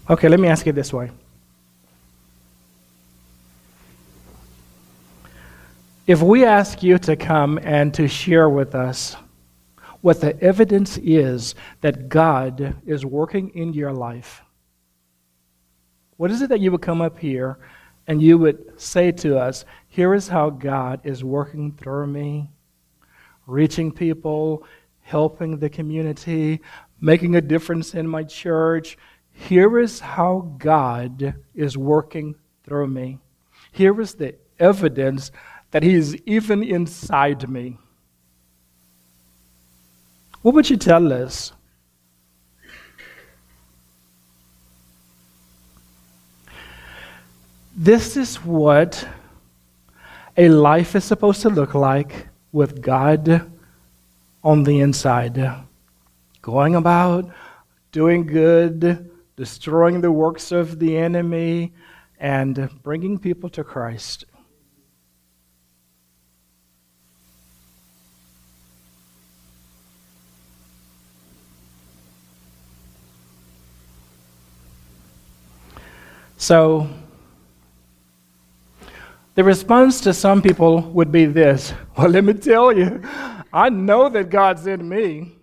[0.09, 1.09] Okay, let me ask it this way.
[6.06, 9.16] If we ask you to come and to share with us
[10.01, 14.41] what the evidence is that God is working in your life,
[16.18, 17.58] what is it that you would come up here
[18.06, 22.49] and you would say to us, Here is how God is working through me,
[23.47, 24.66] reaching people,
[25.04, 26.60] helping the community,
[26.99, 28.97] making a difference in my church.
[29.32, 32.36] Here is how God is working
[32.66, 33.20] through me.
[33.72, 35.32] Here is the evidence
[35.74, 37.80] that He is even inside me.
[40.43, 41.51] What would you tell us?
[47.76, 49.07] This is what
[50.38, 53.51] a life is supposed to look like with God
[54.43, 55.43] on the inside.
[56.43, 57.32] Going about,
[57.91, 61.74] doing good, destroying the works of the enemy,
[62.19, 64.26] and bringing people to Christ.
[76.44, 76.89] So,
[79.36, 83.02] the response to some people would be this Well, let me tell you,
[83.54, 85.38] I know that God's in me.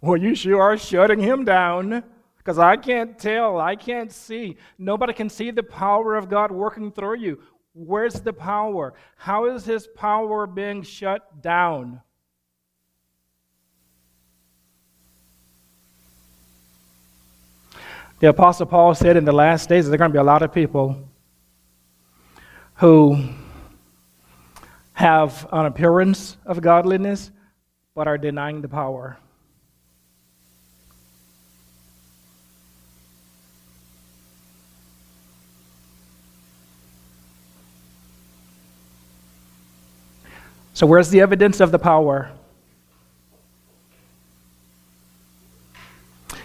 [0.00, 2.04] Well, you sure are shutting him down
[2.38, 4.56] because I can't tell, I can't see.
[4.78, 7.38] Nobody can see the power of God working through you.
[7.74, 8.94] Where's the power?
[9.18, 12.00] How is his power being shut down?
[18.20, 20.42] The Apostle Paul said in the last days there are going to be a lot
[20.42, 21.08] of people
[22.74, 23.28] who
[24.92, 27.30] have an appearance of godliness
[27.94, 29.18] but are denying the power.
[40.74, 42.32] So, where's the evidence of the power?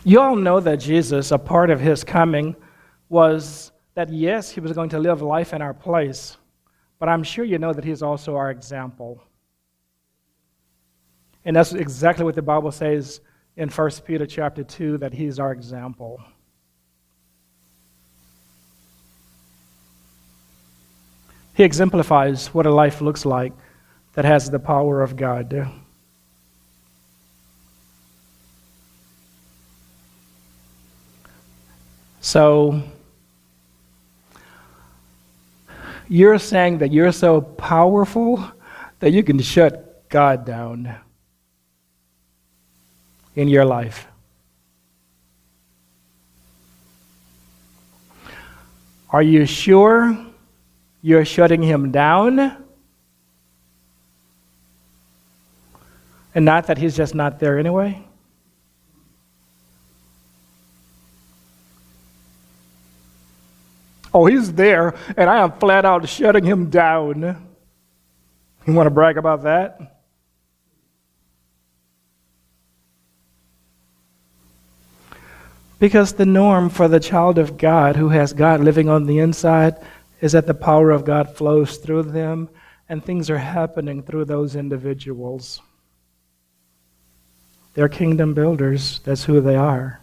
[0.06, 2.56] You all know that Jesus, a part of his coming,
[3.08, 6.38] was that yes, he was going to live life in our place,
[7.00, 9.24] but I'm sure you know that he's also our example.
[11.46, 13.22] And that's exactly what the Bible says
[13.56, 16.22] in 1 Peter chapter 2 that he's our example.
[21.54, 23.54] He exemplifies what a life looks like
[24.14, 25.72] that has the power of God.
[32.24, 32.82] So,
[36.08, 38.42] you're saying that you're so powerful
[39.02, 40.96] that you can shut God down
[43.36, 44.08] in your life.
[49.10, 50.18] Are you sure
[51.02, 52.40] you're shutting him down?
[56.34, 58.02] And not that he's just not there anyway?
[64.14, 67.48] Oh, he's there, and I am flat out shutting him down.
[68.66, 69.94] You want to brag about that?
[75.80, 79.76] Because the norm for the child of God who has God living on the inside
[80.22, 82.50] is that the power of God flows through them
[82.88, 85.60] and things are happening through those individuals.
[87.74, 90.00] They're kingdom builders, that's who they are.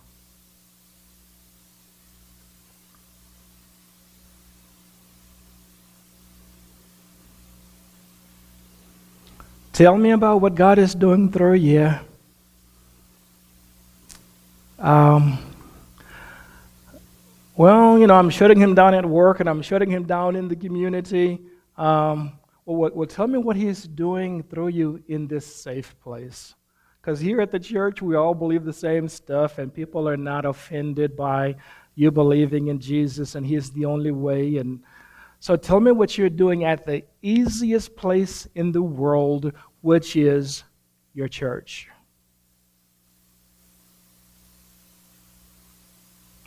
[9.81, 11.91] Tell me about what God is doing through you.
[14.79, 15.39] Um,
[17.57, 20.49] well, you know, I'm shutting him down at work and I'm shutting him down in
[20.49, 21.41] the community.
[21.79, 22.33] Um,
[22.67, 26.55] well, well, tell me what he's doing through you in this safe place.
[27.01, 30.45] Because here at the church, we all believe the same stuff, and people are not
[30.45, 31.57] offended by
[31.95, 34.59] you believing in Jesus and he's the only way.
[34.59, 34.81] And
[35.43, 40.65] so tell me what you're doing at the easiest place in the world, which is
[41.15, 41.89] your church.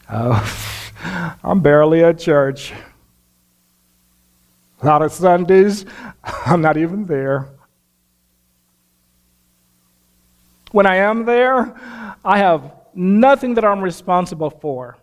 [0.09, 0.69] Oh.
[1.43, 2.73] I'm barely at church.
[4.81, 5.85] A lot of Sundays,
[6.23, 7.49] I'm not even there.
[10.71, 11.75] When I am there,
[12.25, 14.97] I have nothing that I'm responsible for.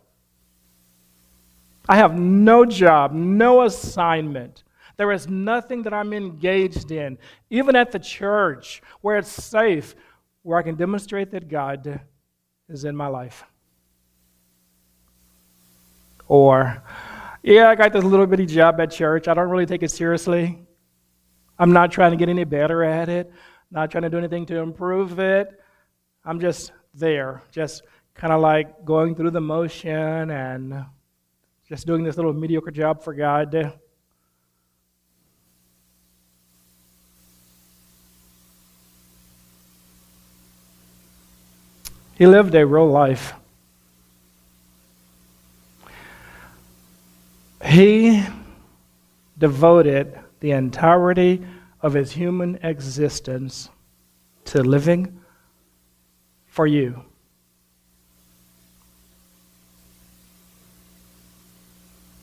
[1.89, 4.62] I have no job, no assignment.
[5.01, 7.16] There is nothing that I'm engaged in,
[7.48, 9.94] even at the church where it's safe,
[10.42, 12.03] where I can demonstrate that God
[12.68, 13.42] is in my life.
[16.28, 16.82] Or,
[17.42, 19.26] yeah, I got this little bitty job at church.
[19.26, 20.66] I don't really take it seriously.
[21.59, 23.32] I'm not trying to get any better at it,
[23.70, 25.48] not trying to do anything to improve it.
[26.26, 30.84] I'm just there, just kind of like going through the motion and
[31.66, 33.80] just doing this little mediocre job for God.
[42.21, 43.33] He lived a real life.
[47.64, 48.23] He
[49.39, 51.43] devoted the entirety
[51.81, 53.71] of his human existence
[54.45, 55.18] to living
[56.47, 57.03] for you.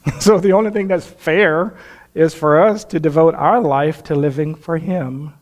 [0.20, 1.76] So the only thing that's fair
[2.14, 5.34] is for us to devote our life to living for him.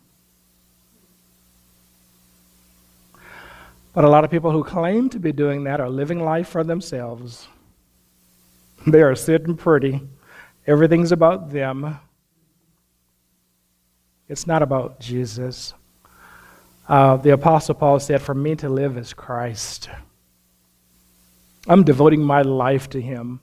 [3.95, 6.65] But a lot of people who claim to be doing that are living life for
[6.65, 7.47] themselves.
[8.85, 10.01] They are sitting pretty.
[10.67, 11.97] Everything's about them.
[14.27, 15.73] It's not about Jesus.
[16.89, 19.87] Uh, the Apostle Paul said, For me to live is Christ.
[21.65, 23.39] I'm devoting my life to Him.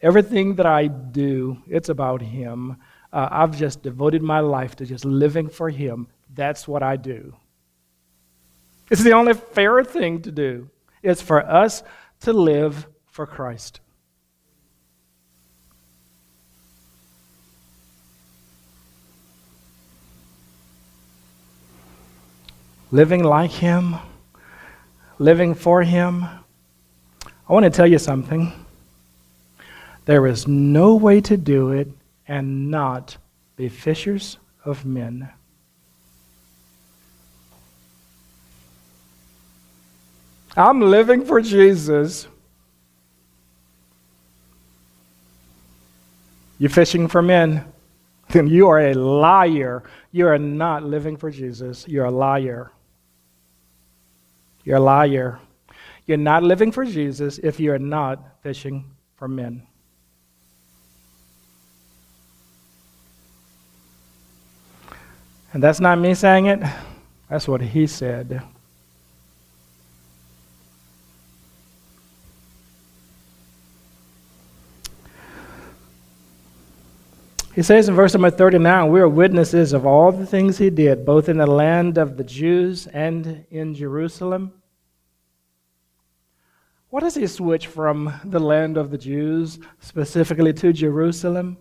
[0.00, 2.76] Everything that I do, it's about Him.
[3.12, 6.06] Uh, I've just devoted my life to just living for Him.
[6.32, 7.34] That's what I do.
[8.90, 10.68] It's the only fair thing to do.
[11.02, 11.82] It's for us
[12.22, 13.80] to live for Christ.
[22.90, 23.96] living like Him,
[25.18, 26.24] living for Him.
[26.24, 28.52] I want to tell you something.
[30.06, 31.88] There is no way to do it
[32.26, 33.16] and not
[33.56, 35.30] be fishers of men.
[40.60, 42.28] I'm living for Jesus.
[46.58, 47.64] You're fishing for men?
[48.28, 49.82] then you are a liar.
[50.12, 51.86] You are not living for Jesus.
[51.88, 52.70] You're a liar.
[54.64, 55.38] You're a liar.
[56.06, 58.84] You're not living for Jesus if you're not fishing
[59.16, 59.66] for men.
[65.52, 66.60] And that's not me saying it,
[67.28, 68.40] that's what he said.
[77.52, 81.04] He says in verse number 39 We are witnesses of all the things he did,
[81.04, 84.52] both in the land of the Jews and in Jerusalem.
[86.90, 91.58] What does he switch from the land of the Jews specifically to Jerusalem?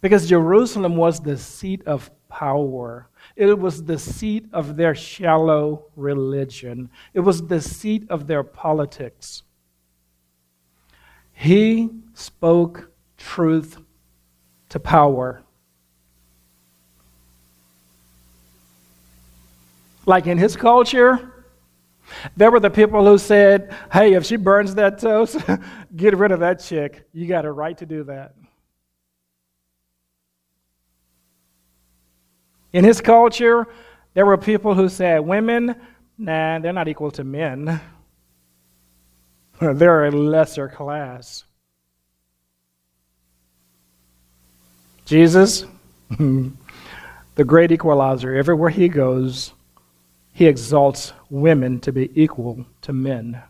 [0.00, 3.08] Because Jerusalem was the seat of power.
[3.36, 6.90] It was the seat of their shallow religion.
[7.14, 9.44] It was the seat of their politics.
[11.32, 13.78] He spoke truth
[14.72, 15.42] to power.
[20.06, 21.44] Like in his culture,
[22.38, 25.36] there were the people who said, hey, if she burns that toast,
[25.96, 27.06] get rid of that chick.
[27.12, 28.34] You got a right to do that.
[32.72, 33.66] In his culture,
[34.14, 35.76] there were people who said, women,
[36.16, 37.78] nah, they're not equal to men.
[39.60, 41.44] they're a lesser class.
[45.04, 45.64] Jesus,
[46.10, 46.54] the
[47.44, 49.52] great equalizer, everywhere he goes,
[50.32, 53.42] he exalts women to be equal to men.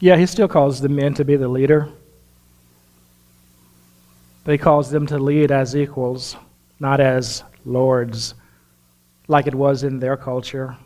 [0.00, 1.88] Yeah, he still calls the men to be the leader.
[4.44, 6.36] But he calls them to lead as equals,
[6.78, 8.34] not as lords,
[9.26, 10.76] like it was in their culture.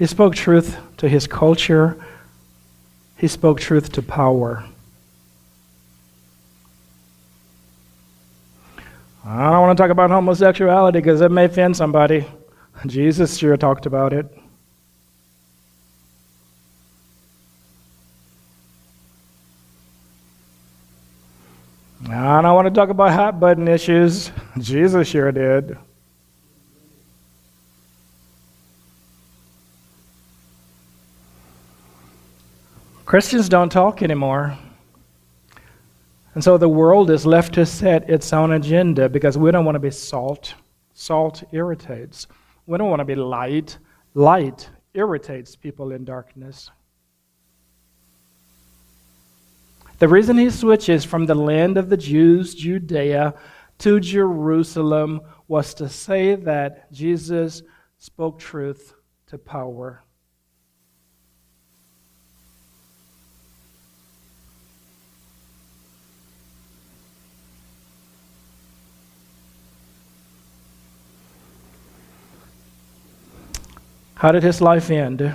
[0.00, 2.02] He spoke truth to his culture.
[3.18, 4.64] He spoke truth to power.
[9.26, 12.24] I don't want to talk about homosexuality because it may offend somebody.
[12.86, 14.24] Jesus sure talked about it.
[22.08, 24.30] I don't want to talk about hot button issues.
[24.58, 25.76] Jesus sure did.
[33.10, 34.56] Christians don't talk anymore.
[36.34, 39.74] And so the world is left to set its own agenda because we don't want
[39.74, 40.54] to be salt.
[40.92, 42.28] Salt irritates.
[42.66, 43.78] We don't want to be light.
[44.14, 46.70] Light irritates people in darkness.
[49.98, 53.34] The reason he switches from the land of the Jews, Judea,
[53.78, 57.64] to Jerusalem was to say that Jesus
[57.98, 58.94] spoke truth
[59.26, 60.04] to power.
[74.20, 75.34] How did his life end?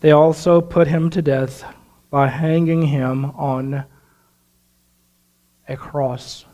[0.00, 1.64] They also put him to death
[2.10, 3.84] by hanging him on
[5.66, 6.44] a cross.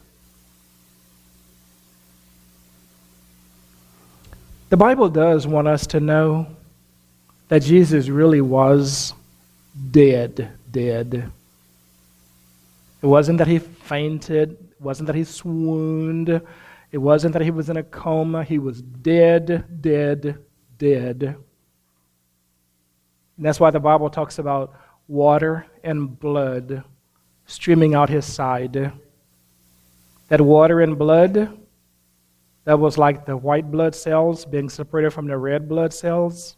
[4.71, 6.47] The Bible does want us to know
[7.49, 9.13] that Jesus really was
[9.91, 11.31] dead, dead.
[13.03, 16.41] It wasn't that he fainted, it wasn't that he swooned,
[16.93, 18.45] it wasn't that he was in a coma.
[18.45, 20.39] He was dead, dead,
[20.79, 21.23] dead.
[23.37, 24.75] And that's why the Bible talks about
[25.09, 26.85] water and blood
[27.47, 28.93] streaming out his side.
[30.29, 31.59] That water and blood,
[32.65, 36.57] that was like the white blood cells being separated from the red blood cells,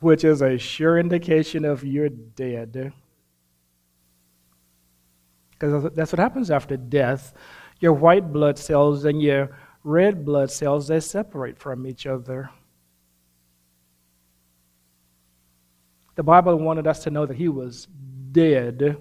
[0.00, 2.92] which is a sure indication of you're dead.
[5.50, 7.34] Because that's what happens after death.
[7.80, 12.50] Your white blood cells and your red blood cells, they separate from each other.
[16.16, 17.86] The Bible wanted us to know that he was
[18.32, 18.96] dead,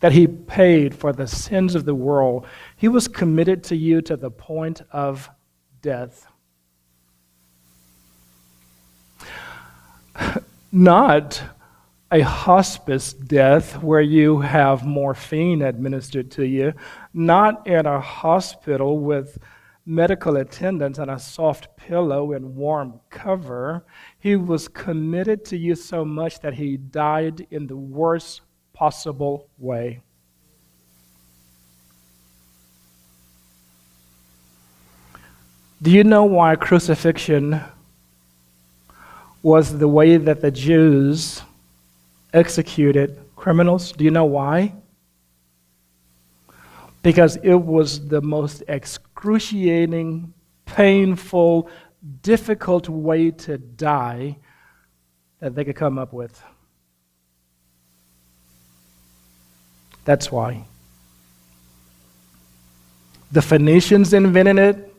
[0.00, 2.46] that he paid for the sins of the world.
[2.76, 5.30] He was committed to you to the point of
[5.82, 6.26] death.
[10.72, 11.40] Not
[12.12, 16.72] a hospice death where you have morphine administered to you,
[17.12, 19.38] not in a hospital with
[19.84, 23.84] medical attendants and a soft pillow and warm cover.
[24.18, 28.42] He was committed to you so much that he died in the worst
[28.72, 30.00] possible way.
[35.82, 37.60] Do you know why crucifixion
[39.42, 41.42] was the way that the Jews
[42.36, 43.92] executed criminals?
[43.92, 44.74] Do you know why?
[47.02, 50.32] Because it was the most excruciating,
[50.64, 51.68] painful,
[52.22, 54.38] difficult way to die
[55.40, 56.42] that they could come up with.
[60.04, 60.66] That's why.
[63.32, 64.95] The Phoenicians invented it,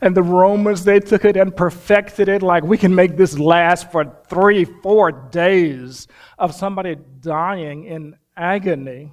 [0.00, 3.90] and the Romans, they took it and perfected it like we can make this last
[3.90, 6.08] for three, four days
[6.38, 9.12] of somebody dying in agony.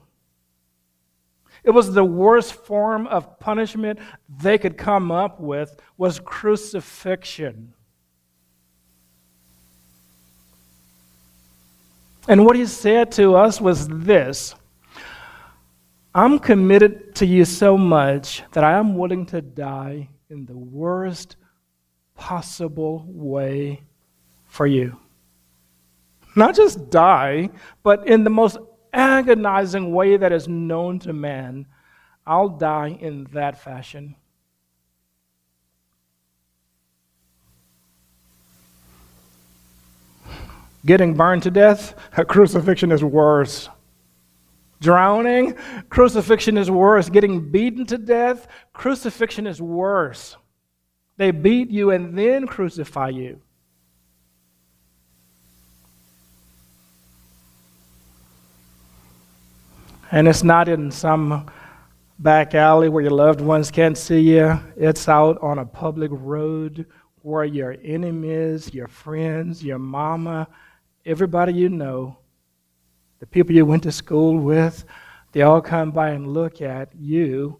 [1.63, 3.99] It was the worst form of punishment
[4.39, 7.73] they could come up with was crucifixion.
[12.27, 14.55] And what he said to us was this
[16.13, 21.37] I'm committed to you so much that I am willing to die in the worst
[22.15, 23.81] possible way
[24.45, 24.97] for you.
[26.35, 27.49] Not just die,
[27.81, 28.57] but in the most
[28.91, 31.65] agonizing way that is known to man.
[32.25, 34.15] I'll die in that fashion.
[40.85, 43.69] Getting burned to death, a crucifixion is worse.
[44.79, 45.55] Drowning,
[45.89, 47.09] crucifixion is worse.
[47.09, 50.37] Getting beaten to death, crucifixion is worse.
[51.17, 53.41] They beat you and then crucify you.
[60.11, 61.51] And it's not in some
[62.19, 64.59] back alley where your loved ones can't see you.
[64.77, 66.85] It's out on a public road
[67.23, 70.47] where your enemies, your friends, your mama,
[71.05, 72.17] everybody you know
[73.19, 74.85] the people you went to school with,
[75.31, 77.59] they all come by and look at you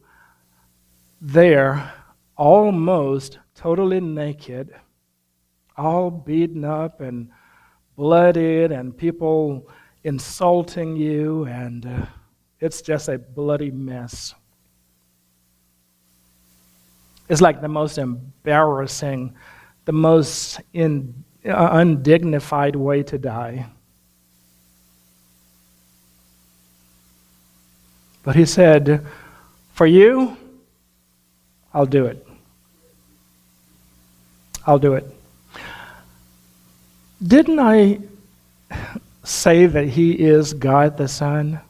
[1.21, 1.93] there,
[2.35, 4.73] almost totally naked,
[5.75, 7.29] all beaten up and
[7.95, 9.67] bloodied, and people
[10.03, 12.05] insulting you, and uh,
[12.59, 14.35] it's just a bloody mess.
[17.29, 19.35] It's like the most embarrassing,
[19.85, 23.67] the most in, uh, undignified way to die.
[28.27, 29.05] But he said,
[29.71, 30.35] For you,
[31.73, 32.27] I'll do it.
[34.65, 35.05] I'll do it.
[37.25, 38.01] Didn't I
[39.23, 41.61] say that he is God the Son?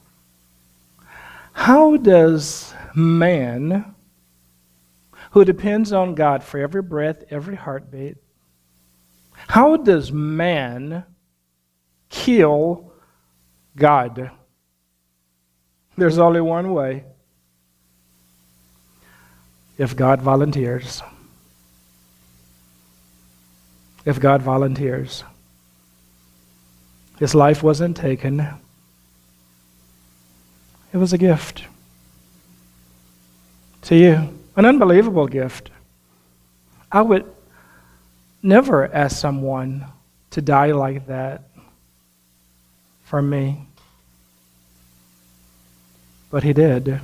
[1.52, 3.94] How does man,
[5.30, 8.16] who depends on God for every breath, every heartbeat,
[9.46, 11.04] how does man
[12.08, 12.90] kill
[13.76, 14.32] God?
[15.98, 17.02] There's only one way
[19.76, 21.02] if God volunteers.
[24.04, 25.24] If God volunteers.
[27.18, 28.38] His life wasn't taken,
[30.92, 31.64] it was a gift
[33.82, 35.70] to you, an unbelievable gift.
[36.92, 37.24] I would
[38.40, 39.84] never ask someone
[40.30, 41.42] to die like that
[43.02, 43.67] for me.
[46.30, 47.00] But he did.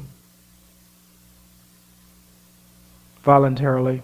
[3.22, 4.02] Voluntarily.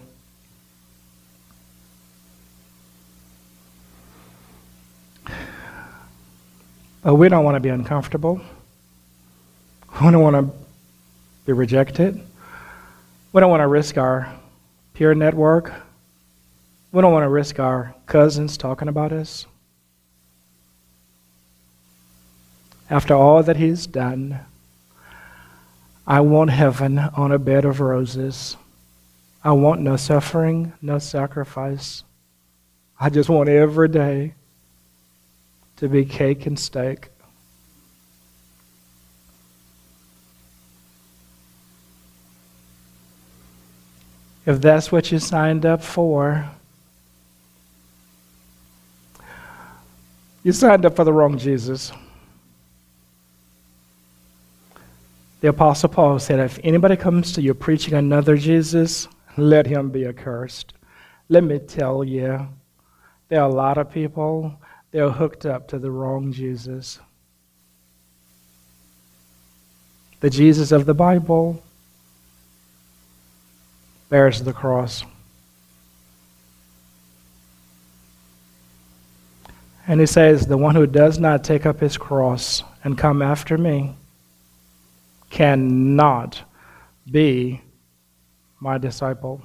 [7.03, 8.41] But we don't want to be uncomfortable.
[10.01, 10.55] We don't want to
[11.45, 12.21] be rejected.
[13.33, 14.31] We don't want to risk our
[14.93, 15.73] peer network.
[16.91, 19.45] We don't want to risk our cousins talking about us.
[22.89, 24.41] After all that he's done,
[26.05, 28.57] I want heaven on a bed of roses.
[29.43, 32.03] I want no suffering, no sacrifice.
[32.99, 34.33] I just want every day
[35.77, 37.09] to be cake and steak.
[44.45, 46.49] If that's what you signed up for,
[50.43, 51.91] you signed up for the wrong Jesus.
[55.41, 60.05] The Apostle Paul said, If anybody comes to you preaching another Jesus, let him be
[60.05, 60.73] accursed.
[61.29, 62.47] Let me tell you,
[63.27, 64.55] there are a lot of people,
[64.91, 66.99] they're hooked up to the wrong Jesus.
[70.19, 71.63] The Jesus of the Bible
[74.09, 75.03] bears the cross.
[79.87, 83.57] And he says, The one who does not take up his cross and come after
[83.57, 83.95] me
[85.31, 86.43] cannot
[87.09, 87.61] be
[88.59, 89.41] my disciple.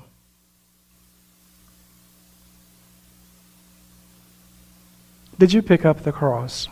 [5.39, 6.69] Did you pick up the cross?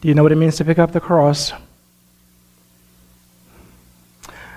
[0.00, 1.52] Do you know what it means to pick up the cross?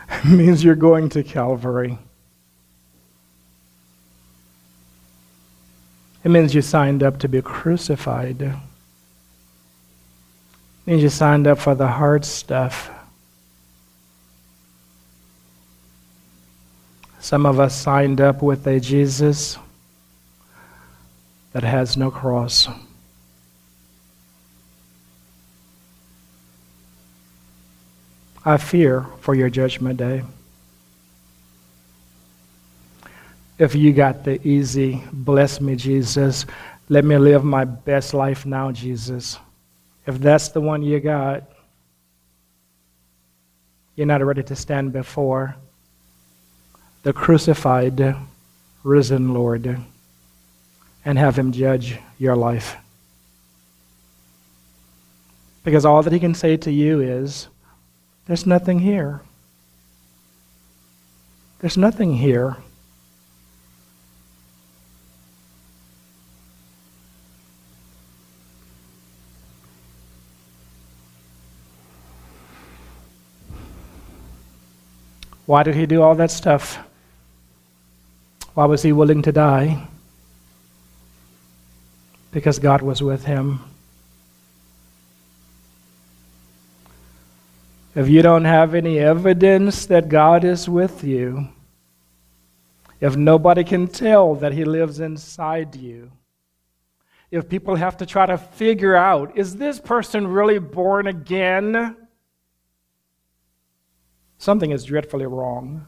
[0.10, 2.00] It means you're going to Calvary.
[6.28, 8.42] It means you signed up to be crucified.
[8.42, 8.54] It
[10.86, 12.90] means you signed up for the hard stuff.
[17.22, 19.58] Some of us signed up with a Jesus
[21.54, 22.68] that has no cross.
[28.44, 30.24] I fear for your judgment day.
[33.60, 36.46] If you got the easy, bless me, Jesus,
[36.90, 39.40] let me live my best life now, Jesus.
[40.06, 41.44] If that's the one you got,
[43.96, 45.56] you're not ready to stand before
[47.04, 48.16] the crucified,
[48.84, 49.78] risen Lord
[51.04, 52.76] and have Him judge your life.
[55.64, 57.48] Because all that He can say to you is,
[58.28, 59.22] There's nothing here.
[61.60, 62.58] There's nothing here.
[75.48, 76.78] Why did he do all that stuff?
[78.54, 79.88] Why was he willing to die?
[82.32, 83.62] Because God was with him.
[87.96, 91.48] If you don't have any evidence that God is with you,
[93.00, 96.12] if nobody can tell that He lives inside you,
[97.32, 101.96] if people have to try to figure out, is this person really born again?
[104.38, 105.88] Something is dreadfully wrong.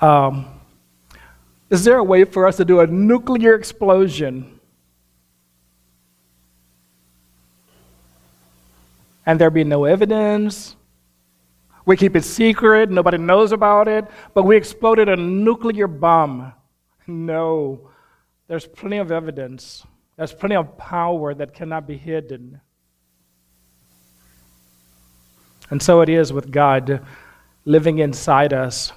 [0.00, 0.46] Um,
[1.68, 4.58] is there a way for us to do a nuclear explosion
[9.26, 10.76] and there be no evidence?
[11.84, 16.52] We keep it secret, nobody knows about it, but we exploded a nuclear bomb.
[17.06, 17.90] No,
[18.48, 19.84] there's plenty of evidence.
[20.20, 22.60] There's plenty of power that cannot be hidden.
[25.70, 27.00] And so it is with God
[27.64, 28.92] living inside us.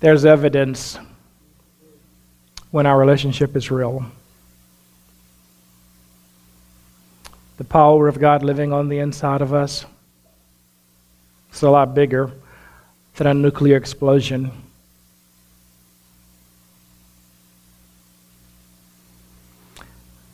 [0.00, 0.98] There's evidence
[2.70, 4.04] when our relationship is real.
[7.56, 9.86] The power of God living on the inside of us
[11.56, 12.30] is a lot bigger
[13.16, 14.50] than a nuclear explosion.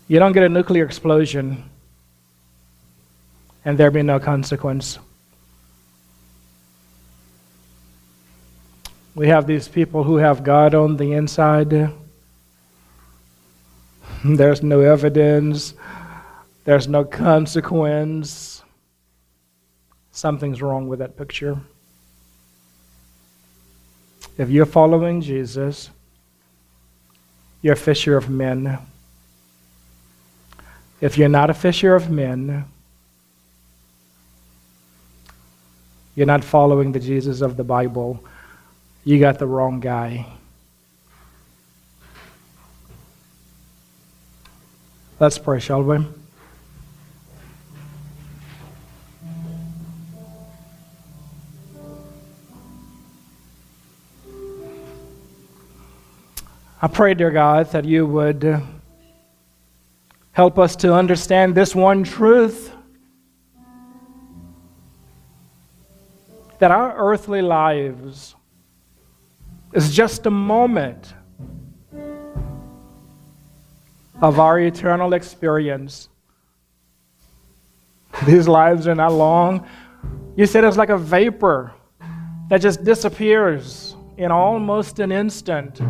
[0.08, 1.70] You don't get a nuclear explosion
[3.64, 4.98] and there be no consequence.
[9.14, 11.92] We have these people who have God on the inside.
[14.24, 15.74] There's no evidence.
[16.64, 18.51] There's no consequence.
[20.12, 21.58] Something's wrong with that picture.
[24.38, 25.90] If you're following Jesus,
[27.60, 28.78] you're a fisher of men.
[31.00, 32.64] If you're not a fisher of men,
[36.14, 38.22] you're not following the Jesus of the Bible
[39.04, 40.26] you got the wrong guy.
[45.18, 46.04] Let's pray, shall we?
[56.84, 58.60] I pray, dear God, that you would uh,
[60.32, 62.72] help us to understand this one truth
[66.58, 68.34] that our earthly lives
[69.72, 71.14] is just a moment
[74.20, 76.08] of our eternal experience.
[78.26, 79.68] These lives are not long.
[80.34, 81.74] You said it's like a vapor
[82.48, 85.80] that just disappears in almost an instant.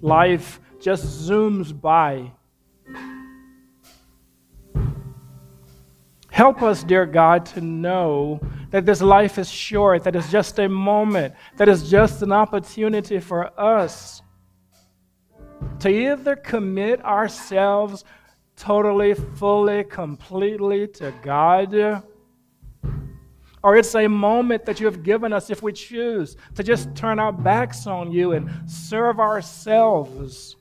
[0.00, 2.32] Life just zooms by.
[6.30, 8.40] Help us, dear God, to know
[8.70, 13.18] that this life is short, that it's just a moment, that it's just an opportunity
[13.18, 14.22] for us
[15.80, 18.04] to either commit ourselves
[18.56, 21.74] totally, fully, completely to God,
[23.62, 27.18] Or it's a moment that you have given us if we choose to just turn
[27.18, 30.56] our backs on you and serve ourselves.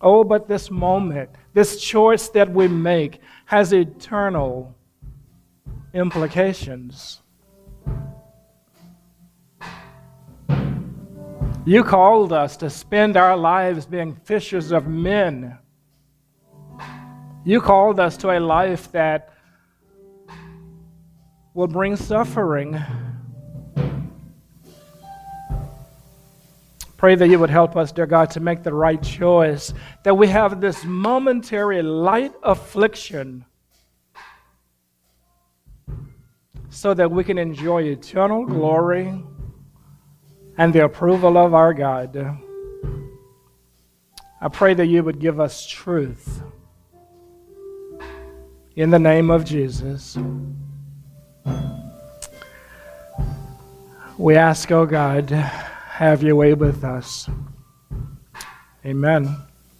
[0.00, 4.74] Oh, but this moment, this choice that we make, has eternal
[5.94, 7.20] implications.
[11.64, 15.58] You called us to spend our lives being fishers of men.
[17.44, 19.34] You called us to a life that
[21.58, 22.80] will bring suffering.
[26.96, 30.28] Pray that you would help us, dear God, to make the right choice, that we
[30.28, 33.44] have this momentary light affliction
[36.70, 39.20] so that we can enjoy eternal glory
[40.58, 42.38] and the approval of our God.
[44.40, 46.40] I pray that you would give us truth.
[48.76, 50.16] In the name of Jesus.
[54.16, 57.28] We ask, oh God, have your way with us.
[58.84, 59.47] Amen.